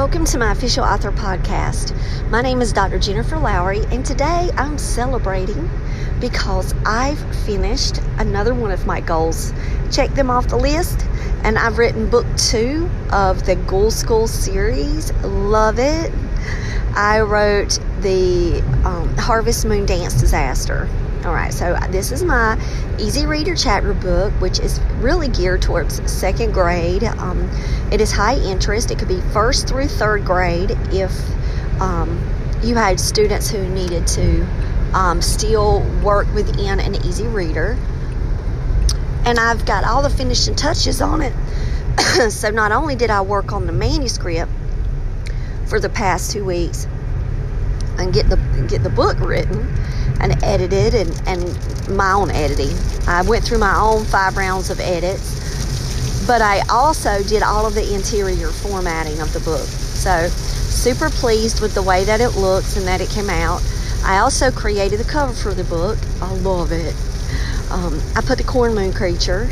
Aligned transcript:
Welcome 0.00 0.24
to 0.24 0.38
my 0.38 0.52
official 0.52 0.82
author 0.82 1.12
podcast. 1.12 1.92
My 2.30 2.40
name 2.40 2.62
is 2.62 2.72
Dr. 2.72 2.98
Jennifer 2.98 3.36
Lowry, 3.36 3.84
and 3.90 4.02
today 4.02 4.48
I'm 4.56 4.78
celebrating 4.78 5.68
because 6.20 6.74
I've 6.86 7.18
finished 7.44 7.98
another 8.16 8.54
one 8.54 8.70
of 8.70 8.86
my 8.86 9.02
goals. 9.02 9.52
Check 9.92 10.08
them 10.14 10.30
off 10.30 10.48
the 10.48 10.56
list, 10.56 11.06
and 11.44 11.58
I've 11.58 11.76
written 11.76 12.08
book 12.08 12.24
two 12.38 12.88
of 13.12 13.44
the 13.44 13.56
Ghoul 13.56 13.90
School 13.90 14.26
series. 14.26 15.12
Love 15.22 15.78
it. 15.78 16.10
I 16.94 17.20
wrote 17.20 17.78
the 18.00 18.62
um, 18.86 19.14
Harvest 19.18 19.66
Moon 19.66 19.84
Dance 19.84 20.14
Disaster. 20.14 20.88
All 21.22 21.34
right, 21.34 21.52
so 21.52 21.76
this 21.90 22.12
is 22.12 22.24
my 22.24 22.58
easy 22.98 23.26
reader 23.26 23.54
chapter 23.54 23.92
book, 23.92 24.32
which 24.40 24.58
is 24.58 24.80
really 25.00 25.28
geared 25.28 25.60
towards 25.60 26.00
second 26.10 26.52
grade. 26.52 27.04
Um, 27.04 27.46
it 27.92 28.00
is 28.00 28.10
high 28.10 28.36
interest. 28.36 28.90
It 28.90 28.98
could 28.98 29.08
be 29.08 29.20
first 29.32 29.68
through 29.68 29.88
third 29.88 30.24
grade 30.24 30.70
if 30.92 31.12
um, 31.78 32.18
you 32.62 32.74
had 32.74 32.98
students 32.98 33.50
who 33.50 33.68
needed 33.68 34.06
to 34.06 34.46
um, 34.94 35.20
still 35.20 35.82
work 36.02 36.26
within 36.32 36.80
an 36.80 36.94
easy 37.04 37.26
reader. 37.26 37.76
And 39.26 39.38
I've 39.38 39.66
got 39.66 39.84
all 39.84 40.00
the 40.00 40.08
finishing 40.08 40.54
touches 40.54 41.02
on 41.02 41.20
it. 41.20 41.34
so 42.30 42.48
not 42.48 42.72
only 42.72 42.96
did 42.96 43.10
I 43.10 43.20
work 43.20 43.52
on 43.52 43.66
the 43.66 43.72
manuscript 43.72 44.50
for 45.66 45.78
the 45.78 45.90
past 45.90 46.30
two 46.30 46.46
weeks 46.46 46.86
and 47.98 48.10
get 48.10 48.30
the 48.30 48.36
get 48.68 48.82
the 48.82 48.88
book 48.88 49.20
written 49.20 49.76
and 50.20 50.42
edited 50.44 50.94
and, 50.94 51.22
and 51.26 51.96
my 51.96 52.12
own 52.12 52.30
editing. 52.30 52.76
I 53.06 53.22
went 53.22 53.44
through 53.44 53.58
my 53.58 53.76
own 53.76 54.04
five 54.04 54.36
rounds 54.36 54.70
of 54.70 54.80
edits, 54.80 56.26
but 56.26 56.42
I 56.42 56.60
also 56.68 57.22
did 57.22 57.42
all 57.42 57.66
of 57.66 57.74
the 57.74 57.94
interior 57.94 58.48
formatting 58.48 59.20
of 59.20 59.32
the 59.32 59.40
book. 59.40 59.66
So, 59.66 60.28
super 60.28 61.10
pleased 61.10 61.60
with 61.60 61.74
the 61.74 61.82
way 61.82 62.04
that 62.04 62.20
it 62.20 62.30
looks 62.30 62.76
and 62.76 62.86
that 62.86 63.00
it 63.00 63.10
came 63.10 63.28
out. 63.28 63.62
I 64.04 64.18
also 64.18 64.50
created 64.50 64.98
the 64.98 65.04
cover 65.04 65.32
for 65.32 65.52
the 65.52 65.64
book. 65.64 65.98
I 66.22 66.32
love 66.36 66.72
it. 66.72 66.94
Um, 67.70 68.00
I 68.16 68.22
put 68.22 68.38
the 68.38 68.44
corn 68.44 68.74
moon 68.74 68.92
creature 68.92 69.48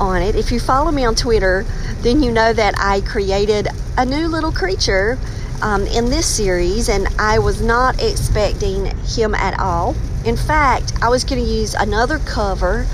on 0.00 0.22
it. 0.22 0.34
If 0.34 0.50
you 0.50 0.58
follow 0.58 0.90
me 0.90 1.04
on 1.04 1.14
Twitter, 1.14 1.64
then 2.00 2.22
you 2.22 2.32
know 2.32 2.52
that 2.52 2.74
I 2.78 3.02
created 3.02 3.68
a 3.98 4.04
new 4.04 4.26
little 4.28 4.52
creature 4.52 5.18
um, 5.62 5.86
in 5.86 6.06
this 6.06 6.26
series, 6.26 6.88
and 6.88 7.06
I 7.18 7.38
was 7.38 7.60
not 7.60 8.02
expecting 8.02 8.86
him 9.04 9.34
at 9.34 9.58
all. 9.60 9.94
In 10.24 10.36
fact, 10.36 10.92
I 11.00 11.08
was 11.08 11.24
going 11.24 11.42
to 11.42 11.50
use 11.50 11.74
another 11.74 12.18
cover 12.18 12.86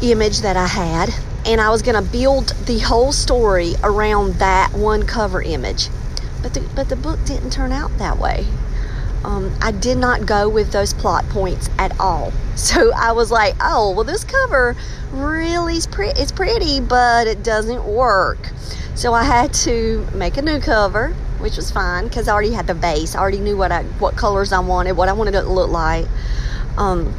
image 0.00 0.40
that 0.40 0.56
I 0.56 0.66
had, 0.66 1.10
and 1.44 1.60
I 1.60 1.70
was 1.70 1.82
going 1.82 2.02
to 2.02 2.10
build 2.10 2.48
the 2.66 2.78
whole 2.78 3.12
story 3.12 3.74
around 3.82 4.34
that 4.34 4.72
one 4.72 5.04
cover 5.04 5.42
image. 5.42 5.88
But 6.42 6.54
the, 6.54 6.60
but 6.74 6.88
the 6.88 6.96
book 6.96 7.22
didn't 7.24 7.50
turn 7.50 7.70
out 7.70 7.96
that 7.98 8.18
way. 8.18 8.46
Um, 9.24 9.56
I 9.62 9.72
did 9.72 9.96
not 9.96 10.26
go 10.26 10.48
with 10.48 10.70
those 10.70 10.92
plot 10.92 11.28
points 11.30 11.68
at 11.78 11.98
all. 11.98 12.32
So 12.54 12.92
I 12.94 13.10
was 13.10 13.32
like, 13.32 13.56
oh, 13.60 13.90
well, 13.90 14.04
this 14.04 14.22
cover 14.22 14.76
really 15.10 15.76
is 15.76 15.88
pretty, 15.88 16.20
it's 16.20 16.30
pretty, 16.30 16.78
but 16.80 17.26
it 17.26 17.42
doesn't 17.42 17.84
work. 17.84 18.38
So 18.94 19.12
I 19.12 19.24
had 19.24 19.52
to 19.64 20.06
make 20.14 20.36
a 20.36 20.42
new 20.42 20.60
cover, 20.60 21.08
which 21.40 21.56
was 21.56 21.72
fine 21.72 22.04
because 22.04 22.28
I 22.28 22.32
already 22.32 22.52
had 22.52 22.68
the 22.68 22.74
base. 22.74 23.16
I 23.16 23.18
already 23.18 23.40
knew 23.40 23.56
what 23.56 23.72
I 23.72 23.82
what 23.98 24.14
colors 24.14 24.52
I 24.52 24.60
wanted, 24.60 24.92
what 24.92 25.08
I 25.08 25.14
wanted 25.14 25.34
it 25.34 25.42
to 25.42 25.48
look 25.48 25.68
like. 25.68 26.06
Um, 26.78 27.12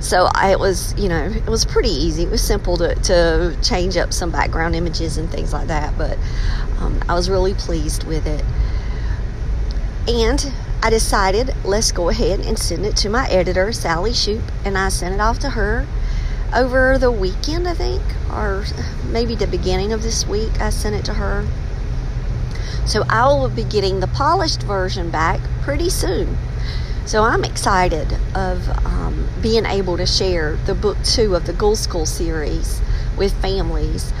so 0.00 0.28
I, 0.34 0.52
it 0.52 0.60
was, 0.60 0.94
you 0.96 1.08
know, 1.08 1.24
it 1.24 1.48
was 1.48 1.64
pretty 1.64 1.88
easy. 1.88 2.22
It 2.24 2.30
was 2.30 2.42
simple 2.42 2.76
to, 2.76 2.94
to 2.94 3.56
change 3.62 3.96
up 3.96 4.12
some 4.12 4.30
background 4.30 4.76
images 4.76 5.16
and 5.18 5.30
things 5.30 5.52
like 5.52 5.68
that. 5.68 5.96
But 5.98 6.18
um, 6.80 7.02
I 7.08 7.14
was 7.14 7.28
really 7.28 7.54
pleased 7.54 8.04
with 8.04 8.26
it. 8.26 8.44
And 10.06 10.52
I 10.80 10.90
decided, 10.90 11.54
let's 11.64 11.90
go 11.90 12.08
ahead 12.08 12.38
and 12.40 12.56
send 12.56 12.86
it 12.86 12.96
to 12.98 13.10
my 13.10 13.28
editor, 13.28 13.72
Sally 13.72 14.12
Shoop, 14.12 14.42
and 14.64 14.78
I 14.78 14.90
sent 14.90 15.12
it 15.12 15.20
off 15.20 15.40
to 15.40 15.50
her 15.50 15.86
over 16.54 16.98
the 16.98 17.10
weekend, 17.10 17.66
I 17.66 17.74
think, 17.74 18.02
or 18.32 18.64
maybe 19.10 19.34
the 19.34 19.48
beginning 19.48 19.92
of 19.92 20.02
this 20.02 20.24
week, 20.24 20.60
I 20.60 20.70
sent 20.70 20.94
it 20.94 21.04
to 21.06 21.14
her. 21.14 21.46
So 22.86 23.04
I 23.08 23.26
will 23.26 23.48
be 23.48 23.64
getting 23.64 23.98
the 23.98 24.06
polished 24.06 24.62
version 24.62 25.10
back 25.10 25.40
pretty 25.62 25.90
soon. 25.90 26.38
So 27.06 27.24
I'm 27.24 27.44
excited 27.44 28.16
of 28.34 28.68
um, 28.86 29.28
being 29.42 29.66
able 29.66 29.96
to 29.96 30.06
share 30.06 30.56
the 30.66 30.74
book 30.74 30.96
two 31.02 31.34
of 31.34 31.46
the 31.46 31.52
Ghoul 31.52 31.74
School 31.74 32.06
series 32.06 32.80
with 33.16 33.32
families 33.42 34.12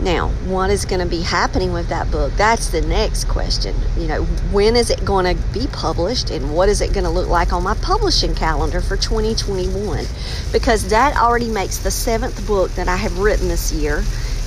now, 0.00 0.28
what 0.46 0.70
is 0.70 0.84
going 0.84 1.00
to 1.00 1.06
be 1.06 1.22
happening 1.22 1.72
with 1.72 1.88
that 1.88 2.10
book? 2.10 2.32
That's 2.34 2.70
the 2.70 2.80
next 2.82 3.24
question. 3.24 3.74
You 3.96 4.06
know, 4.06 4.24
when 4.52 4.76
is 4.76 4.90
it 4.90 5.04
going 5.04 5.36
to 5.36 5.42
be 5.52 5.66
published 5.68 6.30
and 6.30 6.54
what 6.54 6.68
is 6.68 6.80
it 6.80 6.92
going 6.92 7.04
to 7.04 7.10
look 7.10 7.28
like 7.28 7.52
on 7.52 7.64
my 7.64 7.74
publishing 7.74 8.34
calendar 8.34 8.80
for 8.80 8.96
2021? 8.96 10.04
Because 10.52 10.88
that 10.90 11.16
already 11.16 11.50
makes 11.50 11.78
the 11.78 11.90
seventh 11.90 12.46
book 12.46 12.70
that 12.72 12.86
I 12.86 12.96
have 12.96 13.18
written 13.18 13.48
this 13.48 13.72
year. 13.72 14.04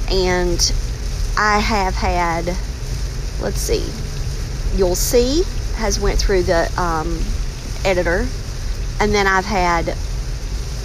And 0.10 0.74
I 1.38 1.60
have 1.60 1.96
had, 1.96 2.46
let's 3.42 3.60
see, 3.60 3.86
You'll 4.74 4.96
See 4.96 5.44
has 5.76 6.00
went 6.00 6.18
through 6.18 6.44
the 6.44 6.72
um, 6.82 7.20
editor. 7.84 8.26
And 9.02 9.14
then 9.14 9.28
I've 9.28 9.46
had, 9.46 9.90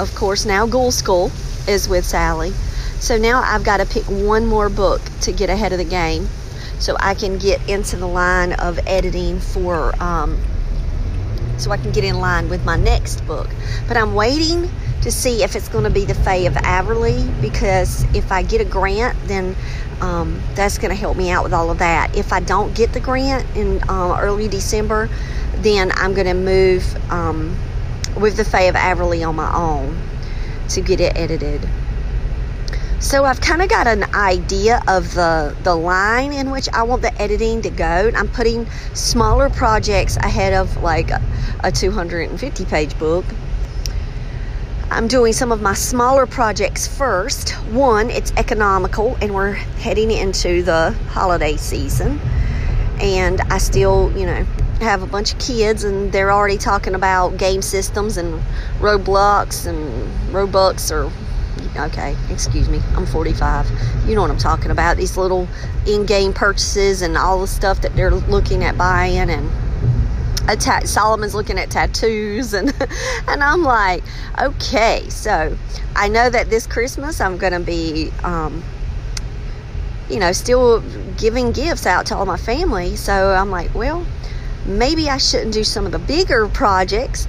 of 0.01 0.13
course, 0.17 0.45
now 0.45 0.67
Ghoul 0.67 0.91
School 0.91 1.31
is 1.69 1.89
with 1.89 2.05
Sally 2.05 2.53
so 2.99 3.19
now 3.19 3.43
I've 3.43 3.65
got 3.65 3.79
to 3.79 3.87
pick 3.87 4.05
one 4.05 4.47
more 4.47 4.69
book 4.69 5.01
to 5.23 5.33
get 5.33 5.51
ahead 5.51 5.73
of 5.73 5.79
the 5.79 5.85
game 5.85 6.29
so 6.79 6.97
I 6.99 7.15
can 7.15 7.39
get 7.39 7.67
into 7.69 7.97
the 7.97 8.07
line 8.07 8.53
of 8.55 8.79
editing 8.87 9.41
for, 9.41 9.95
um, 10.03 10.39
so 11.59 11.71
I 11.71 11.77
can 11.79 11.93
get 11.93 12.05
in 12.05 12.21
line 12.21 12.49
with 12.49 12.65
my 12.65 12.77
next 12.77 13.27
book. 13.27 13.49
But 13.89 13.97
I'm 13.97 14.15
waiting 14.15 14.71
to 15.03 15.11
see 15.11 15.43
if 15.43 15.57
it's 15.57 15.69
going 15.69 15.85
to 15.85 15.91
be 15.91 16.05
the 16.05 16.15
Fae 16.15 16.47
of 16.47 16.55
Averley 16.55 17.41
because 17.41 18.03
if 18.15 18.33
I 18.33 18.43
get 18.43 18.61
a 18.61 18.65
grant, 18.65 19.17
then 19.27 19.55
um, 20.01 20.43
that's 20.55 20.79
going 20.79 20.91
to 20.91 20.97
help 20.97 21.17
me 21.17 21.31
out 21.31 21.45
with 21.45 21.55
all 21.55 21.71
of 21.71 21.79
that. 21.79 22.17
If 22.17 22.33
I 22.33 22.41
don't 22.41 22.75
get 22.75 22.93
the 22.93 23.01
grant 23.01 23.47
in 23.57 23.81
uh, 23.89 24.19
early 24.21 24.49
December, 24.49 25.09
then 25.57 25.93
I'm 25.95 26.13
going 26.13 26.27
to 26.27 26.35
move 26.35 27.11
um, 27.11 27.57
with 28.21 28.37
the 28.37 28.45
Fae 28.45 28.63
of 28.63 28.75
Averley 28.75 29.27
on 29.27 29.37
my 29.37 29.55
own 29.55 29.99
to 30.71 30.81
get 30.81 31.01
it 31.01 31.17
edited. 31.17 31.67
So 32.99 33.27
I've 33.27 33.43
kind 33.43 33.61
of 33.61 33.69
got 33.69 33.87
an 33.87 34.05
idea 34.15 34.81
of 34.89 35.13
the, 35.13 35.55
the 35.65 35.75
line 35.75 36.33
in 36.33 36.51
which 36.51 36.67
I 36.71 36.83
want 36.83 37.03
the 37.03 37.15
editing 37.21 37.61
to 37.63 37.71
go. 37.71 38.11
I'm 38.17 38.29
putting 38.29 38.67
smaller 38.95 39.51
projects 39.51 40.17
ahead 40.17 40.55
of 40.55 40.83
like 40.83 41.11
a, 41.11 41.23
a 41.63 41.71
250 41.71 42.65
page 42.65 42.99
book. 42.99 43.27
I'm 44.91 45.09
doing 45.09 45.35
some 45.35 45.53
of 45.53 45.61
my 45.61 45.75
smaller 45.75 46.25
projects 46.27 46.87
first. 46.87 47.51
One, 47.71 48.09
it's 48.09 48.33
economical 48.39 49.19
and 49.21 49.35
we're 49.35 49.53
heading 49.53 50.11
into 50.11 50.63
the 50.63 50.93
holiday 51.09 51.59
season. 51.59 52.19
And 52.99 53.43
I 53.43 53.59
still, 53.59 54.11
you 54.17 54.25
know, 54.25 54.47
have 54.81 55.03
a 55.03 55.07
bunch 55.07 55.35
of 55.35 55.39
kids 55.39 55.85
and 55.85 56.11
they're 56.13 56.33
already 56.33 56.57
talking 56.57 56.95
about 56.95 57.37
game 57.37 57.61
systems 57.61 58.17
and 58.17 58.43
Roblox 58.79 59.67
and 59.67 60.09
Robux 60.33 60.91
or 60.91 61.13
okay, 61.79 62.17
excuse 62.31 62.69
me, 62.69 62.81
I'm 62.95 63.07
45. 63.07 63.71
You 64.07 64.15
know 64.15 64.23
what 64.23 64.31
I'm 64.31 64.39
talking 64.39 64.71
about. 64.71 64.97
These 64.97 65.17
little 65.17 65.49
in-game 65.87 66.33
purchases 66.33 67.03
and 67.03 67.17
all 67.17 67.41
the 67.41 67.47
stuff 67.47 67.83
that 67.83 67.95
they're 67.95 68.11
looking 68.11 68.65
at 68.65 68.77
buying 68.77 69.31
and 69.31 69.51
ta- 70.61 70.85
Solomon's 70.85 71.35
looking 71.35 71.59
at 71.59 71.71
tattoos 71.71 72.55
and 72.55 72.73
and 73.29 73.43
I'm 73.43 73.63
like, 73.63 74.05
okay, 74.41 75.09
so 75.09 75.57
I 75.95 76.09
know 76.09 76.31
that 76.31 76.51
this 76.51 76.67
Christmas 76.67 77.21
I'm 77.21 77.37
gonna 77.37 77.61
be 77.61 78.13
um, 78.23 78.63
you 80.09 80.21
know, 80.21 80.33
still 80.33 80.83
giving 81.19 81.53
gifts 81.53 81.87
out 81.87 82.07
to 82.07 82.17
all 82.17 82.27
my 82.27 82.37
family. 82.37 82.97
So 82.97 83.33
I'm 83.33 83.51
like, 83.51 83.75
well, 83.75 84.07
maybe 84.65 85.09
I 85.09 85.17
shouldn't 85.17 85.53
do 85.53 85.65
some 85.65 85.87
of 85.87 85.93
the 85.93 85.99
bigger 85.99 86.49
projects. 86.49 87.27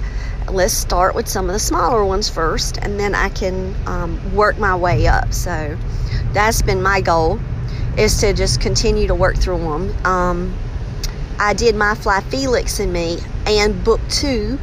Let's 0.50 0.74
start 0.74 1.14
with 1.14 1.28
some 1.28 1.46
of 1.46 1.52
the 1.52 1.58
smaller 1.58 2.04
ones 2.04 2.28
first, 2.28 2.78
and 2.78 2.98
then 2.98 3.14
I 3.14 3.28
can 3.28 3.74
um, 3.86 4.34
work 4.34 4.58
my 4.58 4.74
way 4.76 5.06
up. 5.06 5.32
So 5.32 5.76
that's 6.32 6.62
been 6.62 6.82
my 6.82 7.00
goal 7.00 7.38
is 7.96 8.20
to 8.20 8.32
just 8.32 8.60
continue 8.60 9.08
to 9.08 9.14
work 9.14 9.36
through 9.36 9.58
them. 9.58 10.06
Um, 10.06 10.54
I 11.38 11.52
did 11.52 11.74
my 11.74 11.94
Fly 11.94 12.20
Felix 12.20 12.78
and 12.80 12.92
Me 12.92 13.18
and 13.46 13.82
book 13.84 14.00
two, 14.08 14.58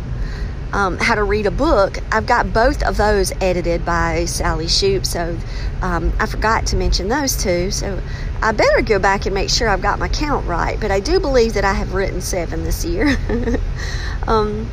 um, 0.72 0.98
How 0.98 1.16
to 1.16 1.24
Read 1.24 1.46
a 1.46 1.52
Book. 1.52 1.98
I've 2.12 2.26
got 2.26 2.54
both 2.54 2.82
of 2.84 2.98
those 2.98 3.34
edited 3.42 3.86
by 3.86 4.26
Sally 4.26 4.68
Shoop, 4.68 5.06
so 5.06 5.38
um, 5.82 6.14
I 6.20 6.26
forgot 6.26 6.66
to 6.68 6.78
mention 6.78 7.10
those 7.10 7.36
two. 7.36 7.72
So 7.72 8.02
I 8.42 8.52
better 8.54 8.82
go 8.82 9.00
back 9.00 9.26
and 9.26 9.34
make 9.34 9.50
sure 9.50 9.68
I've 9.68 9.82
got 9.82 10.00
my 10.00 10.08
count 10.08 10.48
right. 10.48 10.80
But 10.80 10.92
I 10.92 11.00
do 11.00 11.20
believe 11.20 11.54
that 11.56 11.66
I 11.66 11.74
have 11.74 11.94
written 11.94 12.22
seven 12.22 12.64
this 12.64 12.86
year. 12.86 13.18
um, 14.28 14.70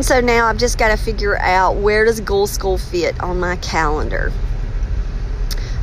and 0.00 0.06
so 0.06 0.18
now 0.18 0.46
I've 0.46 0.56
just 0.56 0.78
got 0.78 0.88
to 0.88 0.96
figure 0.96 1.36
out 1.36 1.76
where 1.76 2.06
does 2.06 2.22
Ghoul 2.22 2.46
School 2.46 2.78
fit 2.78 3.22
on 3.22 3.38
my 3.38 3.56
calendar. 3.56 4.32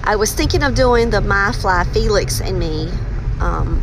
I 0.03 0.15
was 0.15 0.33
thinking 0.33 0.63
of 0.63 0.73
doing 0.73 1.11
the 1.11 1.21
My 1.21 1.51
Fly 1.51 1.83
Felix 1.93 2.41
and 2.41 2.57
Me 2.57 2.89
um, 3.39 3.79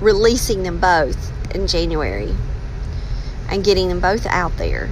releasing 0.00 0.62
them 0.62 0.78
both 0.78 1.32
in 1.52 1.66
January 1.66 2.32
and 3.50 3.64
getting 3.64 3.88
them 3.88 3.98
both 3.98 4.24
out 4.26 4.56
there. 4.56 4.88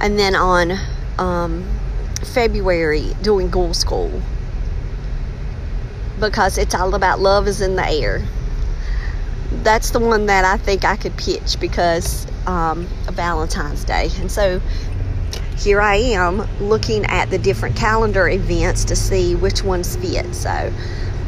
And 0.00 0.18
then 0.18 0.34
on 0.34 0.72
um, 1.18 1.68
February, 2.32 3.14
doing 3.20 3.50
Ghoul 3.50 3.74
School 3.74 4.22
because 6.18 6.56
it's 6.56 6.74
all 6.74 6.94
about 6.94 7.20
love 7.20 7.46
is 7.46 7.60
in 7.60 7.76
the 7.76 7.86
air. 7.86 8.26
That's 9.68 9.90
the 9.90 10.00
one 10.00 10.24
that 10.26 10.46
I 10.46 10.56
think 10.56 10.86
I 10.86 10.96
could 10.96 11.14
pitch 11.18 11.60
because 11.60 12.26
um, 12.46 12.88
of 13.06 13.12
Valentine's 13.16 13.84
Day. 13.84 14.08
And 14.18 14.32
so 14.32 14.62
here 15.58 15.82
I 15.82 15.96
am 15.96 16.48
looking 16.58 17.04
at 17.04 17.28
the 17.28 17.36
different 17.36 17.76
calendar 17.76 18.26
events 18.30 18.84
to 18.84 18.96
see 18.96 19.34
which 19.34 19.62
ones 19.62 19.94
fit. 19.94 20.34
So 20.34 20.72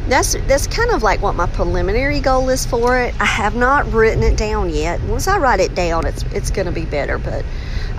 that's 0.07 0.33
that's 0.47 0.65
kind 0.65 0.89
of 0.89 1.03
like 1.03 1.21
what 1.21 1.35
my 1.35 1.45
preliminary 1.45 2.19
goal 2.19 2.49
is 2.49 2.65
for 2.65 2.97
it. 2.97 3.13
I 3.21 3.25
have 3.25 3.55
not 3.55 3.93
written 3.93 4.23
it 4.23 4.37
down 4.37 4.71
yet. 4.71 5.03
Once 5.03 5.27
I 5.27 5.37
write 5.37 5.59
it 5.59 5.75
down, 5.75 6.07
it's 6.07 6.23
it's 6.33 6.49
going 6.49 6.65
to 6.65 6.71
be 6.71 6.85
better. 6.85 7.19
But 7.19 7.45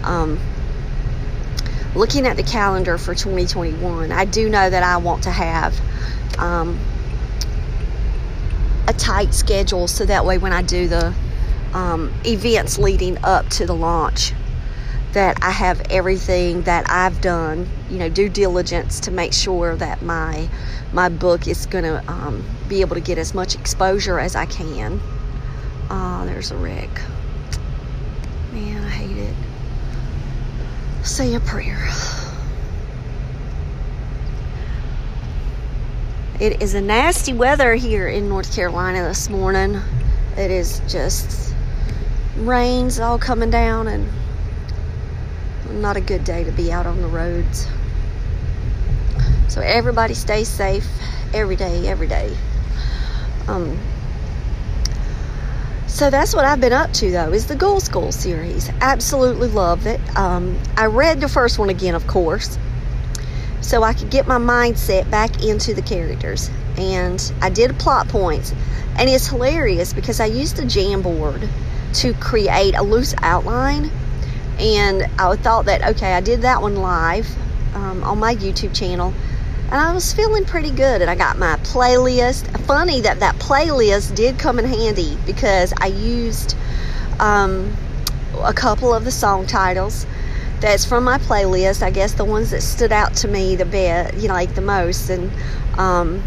um, 0.03 0.41
looking 1.94 2.27
at 2.27 2.37
the 2.37 2.43
calendar 2.43 2.99
for 2.99 3.15
2021, 3.15 4.11
I 4.11 4.25
do 4.25 4.49
know 4.49 4.69
that 4.69 4.83
I 4.83 4.97
want 4.97 5.23
to 5.23 5.31
have 5.31 5.81
um, 6.41 6.81
a 8.88 8.93
tight 8.93 9.34
schedule 9.34 9.87
so 9.88 10.05
that 10.06 10.25
way 10.25 10.38
when 10.38 10.52
I 10.52 10.62
do 10.62 10.88
the 10.88 11.14
um, 11.73 12.12
events 12.26 12.79
leading 12.79 13.19
up 13.25 13.49
to 13.50 13.67
the 13.67 13.75
launch, 13.75 14.32
that 15.12 15.38
I 15.43 15.50
have 15.50 15.81
everything 15.90 16.62
that 16.62 16.88
I've 16.88 17.20
done, 17.20 17.69
you 17.90 17.99
know, 17.99 18.08
due 18.08 18.29
diligence 18.29 19.00
to 19.00 19.11
make 19.11 19.32
sure 19.32 19.76
that 19.76 20.02
my 20.02 20.49
my 20.93 21.08
book 21.08 21.46
is 21.46 21.67
going 21.67 21.84
to 21.84 22.02
um, 22.11 22.44
be 22.69 22.81
able 22.82 22.94
to 22.96 23.00
get 23.00 23.19
as 23.19 23.34
much 23.34 23.55
exposure 23.55 24.19
as 24.19 24.37
I 24.37 24.46
can. 24.46 25.00
Ah, 25.90 26.25
there's 26.25 26.50
a 26.50 26.56
wreck. 26.56 26.90
Man, 28.52 28.84
I 28.84 28.88
hate 28.88 29.17
it. 29.17 29.34
Say 31.05 31.34
a 31.34 31.40
prayer. 31.40 31.88
It 36.43 36.61
is 36.61 36.75
a 36.75 36.81
nasty 36.81 37.33
weather 37.33 37.77
here 37.77 38.09
in 38.09 38.29
North 38.29 38.53
Carolina 38.53 39.05
this 39.05 39.31
morning. 39.31 39.81
It 40.37 40.50
is 40.50 40.83
just 40.89 41.55
rains 42.37 42.99
all 42.99 43.17
coming 43.17 43.49
down 43.49 43.87
and 43.87 44.09
not 45.81 45.97
a 45.97 46.00
good 46.00 46.25
day 46.25 46.43
to 46.43 46.50
be 46.50 46.73
out 46.73 46.85
on 46.85 47.00
the 47.00 47.06
roads. 47.06 47.69
So 49.47 49.61
everybody 49.61 50.15
stay 50.15 50.43
safe 50.43 50.89
every 51.33 51.55
day, 51.55 51.87
every 51.87 52.09
day. 52.09 52.37
Um, 53.47 53.79
so 55.87 56.11
that's 56.11 56.35
what 56.35 56.44
I've 56.44 56.61
been 56.61 56.73
up 56.73 56.93
to 56.94 57.12
though, 57.12 57.33
is 57.33 57.47
the 57.47 57.55
Ghoul 57.55 57.79
School 57.79 58.11
series. 58.11 58.69
Absolutely 58.81 59.47
love 59.47 59.87
it. 59.87 60.00
Um, 60.17 60.59
I 60.77 60.87
read 60.87 61.21
the 61.21 61.29
first 61.29 61.61
one 61.61 61.71
again, 61.71 61.94
of 61.94 62.09
course 62.09 62.59
so 63.62 63.82
I 63.82 63.94
could 63.94 64.11
get 64.11 64.26
my 64.26 64.38
mindset 64.38 65.11
back 65.11 65.43
into 65.43 65.73
the 65.73 65.82
characters. 65.82 66.50
And 66.76 67.32
I 67.41 67.49
did 67.49 67.79
plot 67.79 68.09
points. 68.09 68.53
And 68.99 69.09
it's 69.09 69.29
hilarious 69.29 69.93
because 69.93 70.20
I 70.20 70.26
used 70.26 70.59
a 70.59 70.62
Jamboard 70.62 71.49
to 71.94 72.14
create 72.14 72.75
a 72.75 72.82
loose 72.82 73.14
outline. 73.23 73.91
And 74.59 75.05
I 75.19 75.37
thought 75.37 75.64
that, 75.67 75.82
okay, 75.94 76.12
I 76.12 76.20
did 76.20 76.43
that 76.43 76.61
one 76.61 76.76
live 76.76 77.29
um, 77.75 78.03
on 78.05 78.19
my 78.19 78.35
YouTube 78.35 78.75
channel. 78.75 79.14
And 79.67 79.81
I 79.81 79.94
was 79.94 80.12
feeling 80.12 80.44
pretty 80.44 80.70
good. 80.70 81.00
And 81.00 81.11
I 81.11 81.15
got 81.15 81.38
my 81.38 81.56
playlist. 81.56 82.61
Funny 82.67 83.00
that 83.03 83.20
that 83.20 83.37
playlist 83.37 84.15
did 84.15 84.38
come 84.38 84.58
in 84.58 84.67
handy 84.67 85.17
because 85.25 85.73
I 85.81 85.87
used 85.87 86.56
um, 87.20 87.75
a 88.43 88.53
couple 88.53 88.93
of 88.93 89.05
the 89.05 89.11
song 89.11 89.47
titles 89.47 90.06
that's 90.62 90.85
from 90.85 91.05
my 91.05 91.19
playlist. 91.19 91.82
I 91.82 91.91
guess 91.91 92.14
the 92.14 92.25
ones 92.25 92.53
that 92.53 92.62
stood 92.62 92.93
out 92.93 93.14
to 93.17 93.29
me 93.29 93.56
the 93.56 93.67
best, 93.67 94.14
you 94.17 94.29
know, 94.29 94.35
like 94.35 94.55
the 94.55 94.61
most, 94.62 95.11
and 95.11 95.31
um, 95.76 96.23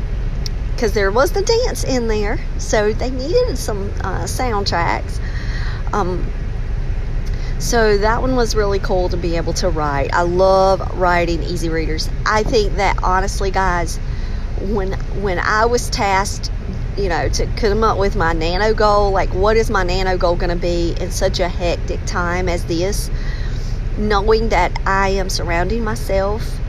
because 0.71 0.91
there 0.93 1.09
was 1.09 1.31
the 1.31 1.41
dance 1.41 1.85
in 1.85 2.09
there, 2.09 2.37
so 2.57 2.91
they 2.91 3.09
needed 3.09 3.57
some 3.57 3.89
uh, 4.01 4.25
soundtracks. 4.25 5.19
Um, 5.93 6.29
so 7.59 7.97
that 7.97 8.21
one 8.21 8.35
was 8.35 8.55
really 8.55 8.79
cool 8.79 9.07
to 9.07 9.15
be 9.15 9.37
able 9.37 9.53
to 9.53 9.69
write. 9.69 10.13
I 10.13 10.23
love 10.23 10.81
writing 10.99 11.41
easy 11.41 11.69
readers. 11.69 12.09
I 12.25 12.43
think 12.43 12.73
that 12.75 13.01
honestly, 13.01 13.51
guys, 13.51 13.97
when 14.59 14.91
when 15.21 15.39
I 15.39 15.65
was 15.65 15.89
tasked, 15.89 16.51
you 16.97 17.07
know, 17.07 17.29
to 17.29 17.45
come 17.55 17.85
up 17.85 17.97
with 17.97 18.17
my 18.17 18.33
nano 18.33 18.73
goal, 18.73 19.11
like 19.11 19.33
what 19.33 19.55
is 19.55 19.69
my 19.69 19.83
nano 19.83 20.17
goal 20.17 20.35
going 20.35 20.49
to 20.49 20.57
be 20.57 20.93
in 20.99 21.09
such 21.09 21.39
a 21.39 21.47
hectic 21.47 22.05
time 22.05 22.49
as 22.49 22.65
this? 22.65 23.09
Knowing 23.97 24.49
that 24.49 24.79
I 24.85 25.09
am 25.09 25.29
surrounding 25.29 25.83
myself 25.83 26.59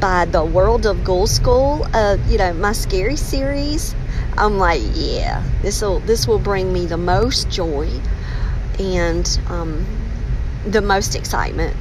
by 0.00 0.24
the 0.24 0.44
world 0.44 0.86
of 0.86 1.04
Ghoul 1.04 1.26
School, 1.26 1.86
uh, 1.94 2.16
you 2.28 2.38
know, 2.38 2.52
my 2.54 2.72
scary 2.72 3.16
series, 3.16 3.94
I'm 4.36 4.58
like, 4.58 4.82
yeah, 4.94 5.42
this 5.62 5.80
will 5.80 6.00
this 6.00 6.26
will 6.26 6.38
bring 6.38 6.72
me 6.72 6.86
the 6.86 6.98
most 6.98 7.48
joy 7.50 7.88
and 8.78 9.40
um, 9.48 9.86
the 10.66 10.82
most 10.82 11.14
excitement. 11.14 11.76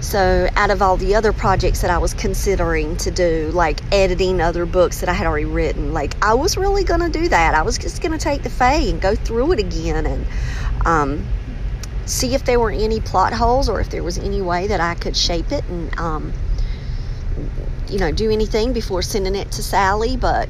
So, 0.00 0.48
out 0.54 0.70
of 0.70 0.82
all 0.82 0.98
the 0.98 1.14
other 1.14 1.32
projects 1.32 1.80
that 1.80 1.90
I 1.90 1.98
was 1.98 2.12
considering 2.12 2.96
to 2.98 3.10
do, 3.10 3.50
like 3.54 3.80
editing 3.92 4.40
other 4.40 4.66
books 4.66 5.00
that 5.00 5.08
I 5.08 5.14
had 5.14 5.26
already 5.26 5.46
written, 5.46 5.94
like 5.94 6.22
I 6.22 6.34
was 6.34 6.56
really 6.56 6.84
going 6.84 7.00
to 7.00 7.08
do 7.08 7.28
that. 7.28 7.54
I 7.54 7.62
was 7.62 7.78
just 7.78 8.02
going 8.02 8.12
to 8.12 8.18
take 8.18 8.42
the 8.42 8.50
Fae 8.50 8.74
and 8.74 9.00
go 9.00 9.14
through 9.14 9.52
it 9.52 9.58
again 9.58 10.06
and 10.06 10.26
um, 10.84 11.26
see 12.06 12.34
if 12.34 12.44
there 12.44 12.58
were 12.58 12.70
any 12.70 13.00
plot 13.00 13.32
holes 13.32 13.68
or 13.68 13.80
if 13.80 13.90
there 13.90 14.02
was 14.02 14.16
any 14.16 14.40
way 14.40 14.68
that 14.68 14.80
I 14.80 14.94
could 14.94 15.16
shape 15.16 15.52
it 15.52 15.64
and, 15.68 15.98
um, 15.98 16.32
you 17.88 17.98
know, 17.98 18.12
do 18.12 18.30
anything 18.30 18.72
before 18.72 19.02
sending 19.02 19.34
it 19.34 19.50
to 19.52 19.62
Sally. 19.62 20.16
But 20.16 20.48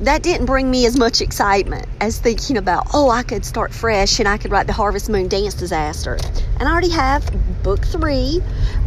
that 0.00 0.22
didn't 0.22 0.46
bring 0.46 0.70
me 0.70 0.86
as 0.86 0.96
much 0.96 1.20
excitement 1.20 1.86
as 2.00 2.18
thinking 2.18 2.56
about, 2.56 2.88
oh, 2.94 3.10
I 3.10 3.22
could 3.22 3.44
start 3.44 3.72
fresh 3.74 4.18
and 4.18 4.28
I 4.28 4.38
could 4.38 4.50
write 4.50 4.66
the 4.66 4.72
Harvest 4.72 5.08
Moon 5.08 5.28
Dance 5.28 5.54
Disaster. 5.54 6.18
And 6.58 6.68
I 6.68 6.72
already 6.72 6.90
have 6.90 7.28
book 7.62 7.84
three 7.84 8.40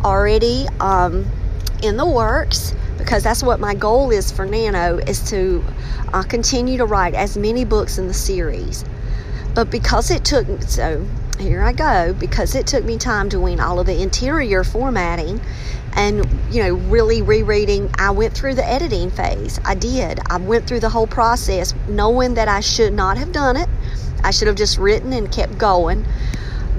already 0.03 0.67
um, 0.79 1.25
in 1.83 1.97
the 1.97 2.05
works 2.05 2.73
because 2.97 3.23
that's 3.23 3.43
what 3.43 3.59
my 3.59 3.73
goal 3.73 4.11
is 4.11 4.31
for 4.31 4.45
Nano 4.45 4.97
is 4.97 5.29
to 5.29 5.63
uh, 6.13 6.23
continue 6.23 6.77
to 6.77 6.85
write 6.85 7.13
as 7.13 7.37
many 7.37 7.65
books 7.65 7.97
in 7.97 8.07
the 8.07 8.13
series. 8.13 8.85
But 9.55 9.71
because 9.71 10.11
it 10.11 10.23
took 10.23 10.61
so 10.63 11.05
here 11.39 11.63
I 11.63 11.71
go 11.71 12.13
because 12.13 12.55
it 12.55 12.67
took 12.67 12.83
me 12.83 12.97
time 12.97 13.29
doing 13.29 13.59
all 13.59 13.79
of 13.79 13.85
the 13.85 14.01
interior 14.01 14.63
formatting 14.63 15.41
and 15.93 16.27
you 16.51 16.63
know 16.63 16.73
really 16.75 17.21
rereading 17.21 17.89
I 17.97 18.11
went 18.11 18.33
through 18.33 18.55
the 18.55 18.65
editing 18.65 19.09
phase 19.09 19.59
I 19.65 19.75
did 19.75 20.19
I 20.29 20.37
went 20.37 20.67
through 20.67 20.81
the 20.81 20.89
whole 20.89 21.07
process 21.07 21.73
knowing 21.87 22.35
that 22.35 22.47
I 22.47 22.59
should 22.59 22.93
not 22.93 23.17
have 23.17 23.31
done 23.31 23.57
it 23.57 23.69
I 24.23 24.31
should 24.31 24.47
have 24.47 24.57
just 24.57 24.77
written 24.77 25.13
and 25.13 25.31
kept 25.31 25.57
going. 25.57 26.05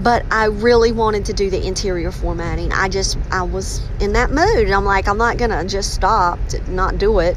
But 0.02 0.24
I 0.30 0.46
really 0.46 0.92
wanted 0.92 1.26
to 1.26 1.32
do 1.32 1.50
the 1.50 1.64
interior 1.66 2.10
formatting. 2.10 2.72
I 2.72 2.88
just, 2.88 3.18
I 3.30 3.42
was 3.42 3.82
in 4.00 4.14
that 4.14 4.30
mood. 4.30 4.70
I'm 4.70 4.84
like, 4.84 5.08
I'm 5.08 5.18
not 5.18 5.38
to 5.38 5.64
just 5.66 5.92
stop, 5.92 6.38
to 6.48 6.70
not 6.70 6.98
do 6.98 7.18
it. 7.18 7.36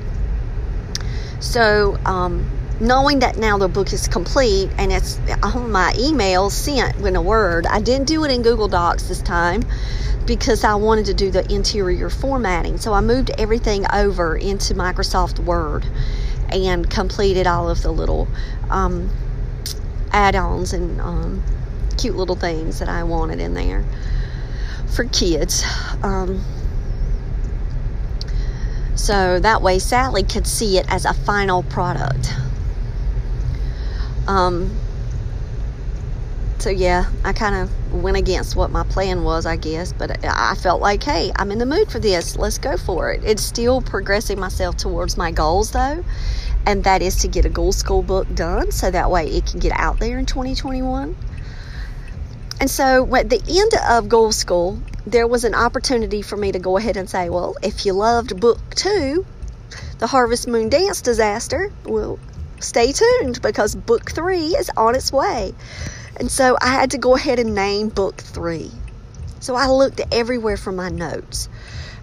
So, 1.42 1.98
um, 2.06 2.50
knowing 2.80 3.20
that 3.20 3.38
now 3.38 3.58
the 3.58 3.68
book 3.68 3.94
is 3.94 4.08
complete 4.08 4.70
and 4.78 4.92
it's 4.92 5.20
on 5.42 5.72
my 5.72 5.94
email 5.98 6.50
sent 6.50 6.96
in 6.98 7.16
a 7.16 7.22
Word, 7.22 7.66
I 7.66 7.80
didn't 7.80 8.08
do 8.08 8.24
it 8.24 8.32
in 8.32 8.42
Google 8.42 8.68
Docs 8.68 9.04
this 9.04 9.22
time 9.22 9.64
because 10.26 10.64
I 10.64 10.76
wanted 10.76 11.06
to 11.08 11.14
do 11.14 11.32
the 11.32 11.50
interior 11.54 12.10
formatting. 12.10 12.78
So 12.78 12.94
I 12.94 13.02
moved 13.02 13.32
everything 13.38 13.86
over 13.94 14.36
into 14.36 14.74
Microsoft 14.74 15.40
Word 15.40 15.86
and 16.50 16.90
completed 16.90 17.48
all 17.48 17.70
of 17.70 17.82
the 17.82 17.92
little 17.92 18.28
um, 18.70 19.10
add 20.12 20.36
ons 20.36 20.74
and 20.74 21.02
um, 21.02 21.44
cute 21.98 22.16
little 22.16 22.36
things 22.36 22.80
that 22.80 22.90
I 22.90 23.04
wanted 23.04 23.40
in 23.40 23.54
there 23.54 23.84
for 24.94 25.06
kids. 25.06 25.64
Um, 26.04 26.44
so 28.96 29.40
that 29.40 29.62
way 29.62 29.80
Sally 29.80 30.24
could 30.24 30.48
see 30.48 30.78
it 30.78 30.86
as 30.90 31.06
a 31.06 31.14
final 31.14 31.64
product. 31.64 32.34
Um, 34.28 34.78
so 36.60 36.70
yeah, 36.70 37.10
I 37.26 37.34
kind 37.34 37.56
of 37.56 38.04
went 38.04 38.16
against 38.16 38.56
what 38.56 38.72
my 38.72 38.84
plan 38.84 39.24
was, 39.24 39.46
I 39.46 39.58
guess, 39.58 39.92
but 39.92 40.24
I 40.26 40.56
felt 40.56 40.82
like, 40.82 41.04
hey, 41.04 41.30
I'm 41.36 41.52
in 41.52 41.58
the 41.58 41.66
mood 41.66 41.92
for 41.92 42.00
this. 42.00 42.38
Let's 42.38 42.58
go 42.58 42.78
for 42.78 43.12
it. 43.12 43.22
It's 43.26 43.44
still 43.44 43.82
progressing 43.82 44.40
myself 44.40 44.78
towards 44.78 45.18
my 45.18 45.32
goals 45.32 45.72
though, 45.72 46.06
and 46.66 46.84
that 46.86 47.02
is 47.02 47.18
to 47.18 47.28
get 47.28 47.44
a 47.44 47.50
Ghoul 47.50 47.74
School 47.74 48.02
book 48.02 48.34
done 48.34 48.72
so 48.72 48.90
that 48.92 49.12
way 49.12 49.28
it 49.28 49.46
can 49.46 49.60
get 49.60 49.74
out 49.74 50.00
there 50.00 50.18
in 50.18 50.26
2021. 50.26 51.16
And 52.62 52.70
so 52.70 53.14
at 53.14 53.30
the 53.30 53.44
end 53.46 53.74
of 53.90 54.08
Ghoul 54.08 54.32
School, 54.32 54.82
there 55.06 55.28
was 55.28 55.44
an 55.44 55.54
opportunity 55.54 56.22
for 56.22 56.38
me 56.38 56.54
to 56.54 56.60
go 56.60 56.78
ahead 56.78 56.96
and 56.96 57.10
say, 57.10 57.28
well, 57.28 57.58
if 57.62 57.86
you 57.86 57.92
loved 57.92 58.40
book 58.40 58.60
two, 58.74 59.26
The 60.00 60.08
Harvest 60.08 60.48
Moon 60.48 60.70
Dance 60.70 61.02
Disaster, 61.02 61.74
well, 61.84 62.20
stay 62.64 62.92
tuned 62.92 63.42
because 63.42 63.76
book 63.76 64.12
three 64.12 64.56
is 64.56 64.72
on 64.76 64.96
its 64.96 65.12
way. 65.12 65.54
And 66.18 66.32
so 66.32 66.58
I 66.62 66.68
had 66.68 66.92
to 66.92 66.98
go 66.98 67.16
ahead 67.16 67.40
and 67.40 67.56
name 67.56 67.90
book 67.90 68.18
three. 68.18 68.72
So 69.40 69.56
I 69.56 69.68
looked 69.68 70.02
everywhere 70.12 70.58
for 70.58 70.72
my 70.72 70.90
notes. 70.90 71.50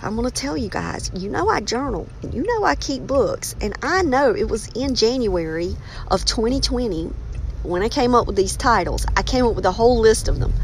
I'm 0.02 0.16
going 0.16 0.26
to 0.26 0.34
tell 0.34 0.56
you 0.56 0.68
guys, 0.68 1.10
you 1.14 1.28
know, 1.28 1.48
I 1.48 1.60
journal, 1.60 2.08
you 2.32 2.42
know, 2.42 2.64
I 2.64 2.74
keep 2.74 3.06
books, 3.06 3.54
and 3.60 3.74
I 3.82 4.02
know 4.02 4.34
it 4.34 4.48
was 4.48 4.68
in 4.74 4.94
January 4.94 5.76
of 6.10 6.24
2020 6.24 7.10
when 7.62 7.82
I 7.82 7.90
came 7.90 8.14
up 8.14 8.26
with 8.26 8.36
these 8.36 8.56
titles. 8.56 9.04
I 9.16 9.22
came 9.22 9.44
up 9.44 9.54
with 9.54 9.66
a 9.66 9.72
whole 9.72 9.98
list 9.98 10.28
of 10.28 10.38
them. 10.38 10.54